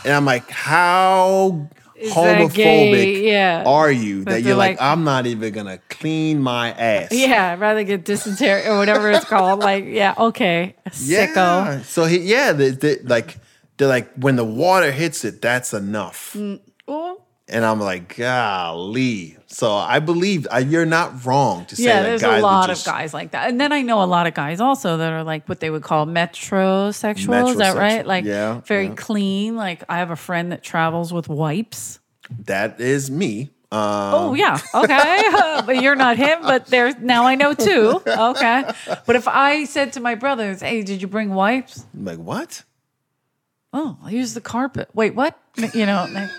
[0.06, 3.24] And I'm like, how Is homophobic?
[3.24, 3.64] Yeah.
[3.66, 7.12] are you But that you're like, like- I'm not even gonna clean my ass?
[7.12, 9.60] Yeah, I'd rather get dysentery or whatever it's called.
[9.60, 11.36] Like, yeah, okay, sicko.
[11.36, 11.82] Yeah.
[11.82, 13.38] So he, yeah, they, they, like
[13.78, 16.34] they're like when the water hits it, that's enough.
[16.34, 16.60] Mm.
[17.50, 19.38] And I'm like, golly.
[19.48, 22.68] So I believe I, you're not wrong to say yeah, that there's guys a lot
[22.68, 25.14] just- of guys like that, and then I know a lot of guys also that
[25.14, 27.52] are like what they would call metrosexual.
[27.52, 28.06] Is that right?
[28.06, 28.96] Like, Yeah, very yeah.
[28.96, 29.56] clean.
[29.56, 32.00] Like, I have a friend that travels with wipes.
[32.46, 33.52] That is me.
[33.72, 36.42] Um, Oh yeah, okay, but you're not him.
[36.42, 38.02] But there's now I know too.
[38.06, 38.64] Okay,
[39.06, 42.64] but if I said to my brothers, "Hey, did you bring wipes?" I'm like what?
[43.74, 44.90] oh, I use the carpet.
[44.94, 45.38] Wait, what?
[45.74, 46.30] You know, like,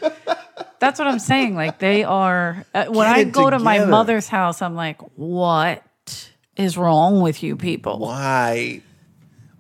[0.80, 1.54] that's what I'm saying.
[1.54, 2.64] Like they are.
[2.74, 5.82] Uh, when Get I go to my mother's house, I'm like, what
[6.56, 7.98] is wrong with you people?
[7.98, 8.82] Why?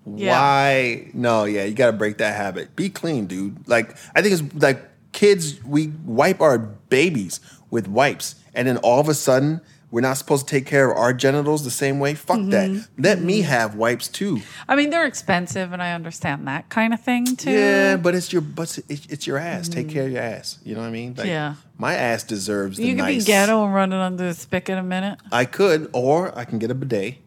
[0.06, 0.40] Yeah.
[0.40, 1.10] Why?
[1.12, 2.74] No, yeah, you got to break that habit.
[2.74, 3.68] Be clean, dude.
[3.68, 5.62] Like I think it's like kids.
[5.64, 7.40] We wipe our babies
[7.70, 9.60] with wipes, and then all of a sudden.
[9.90, 12.14] We're not supposed to take care of our genitals the same way.
[12.14, 12.50] Fuck Mm-hmm.
[12.50, 12.88] that.
[12.98, 14.40] Let me have wipes too.
[14.68, 17.50] I mean, they're expensive, and I understand that kind of thing too.
[17.52, 19.68] Yeah, but it's your but it's, it's your ass.
[19.68, 20.58] Take care of your ass.
[20.62, 21.14] You know what I mean?
[21.16, 21.26] Like.
[21.26, 21.54] Yeah.
[21.78, 23.22] My ass deserves the you could nice.
[23.24, 25.20] be ghetto and run it under the spigot in a minute.
[25.32, 27.18] I could, or I can get a bidet.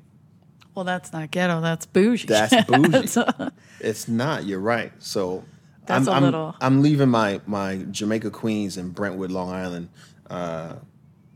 [0.76, 1.62] Well, that's not ghetto.
[1.62, 2.28] That's bougie.
[2.28, 3.49] That's bougie.
[3.80, 4.45] It's not.
[4.45, 4.91] You're right.
[4.99, 5.43] So
[5.88, 9.89] That's I'm, a I'm- little- I'm leaving my my Jamaica Queens and Brentwood, Long Island,
[10.30, 10.76] uh,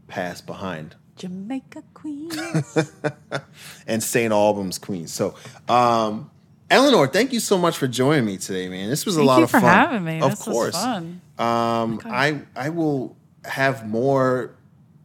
[0.07, 2.91] pass behind, Jamaica Queens.
[3.87, 4.31] and St.
[4.33, 5.11] Albans Queens.
[5.13, 5.35] So,
[5.69, 6.29] um,
[6.69, 8.89] Eleanor, thank you so much for joining me today, man.
[8.89, 9.69] This was a Thank lot you of for fun.
[9.69, 10.19] having me.
[10.21, 10.75] Of This was course.
[10.75, 11.21] fun.
[11.37, 14.55] Um, I I will have more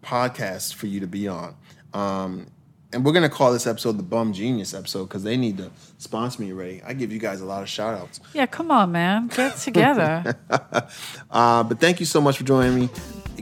[0.02, 1.54] podcasts for you to be on.
[1.92, 2.46] Um,
[2.92, 6.50] and we're gonna call this episode the bumGenius episode because they need to sponsor me
[6.52, 6.82] already.
[6.84, 8.20] I give you guys a lot of shout outs.
[8.32, 9.28] Yeah, come on, man.
[9.28, 10.36] Get together.
[11.30, 12.88] Uh, but thank you so much for joining me.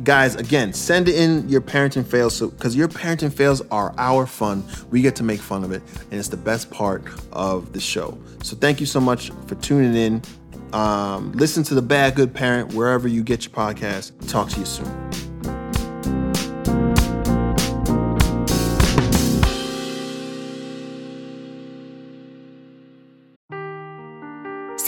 [0.05, 4.65] Guys, again, send in your parenting fails so because your parenting fails are our fun.
[4.91, 8.19] We get to make fun of it, and it's the best part of the show.
[8.43, 10.23] So thank you so much for tuning in.
[10.73, 14.29] Um, listen to the Bad Good Parent wherever you get your podcast.
[14.29, 15.28] Talk to you soon.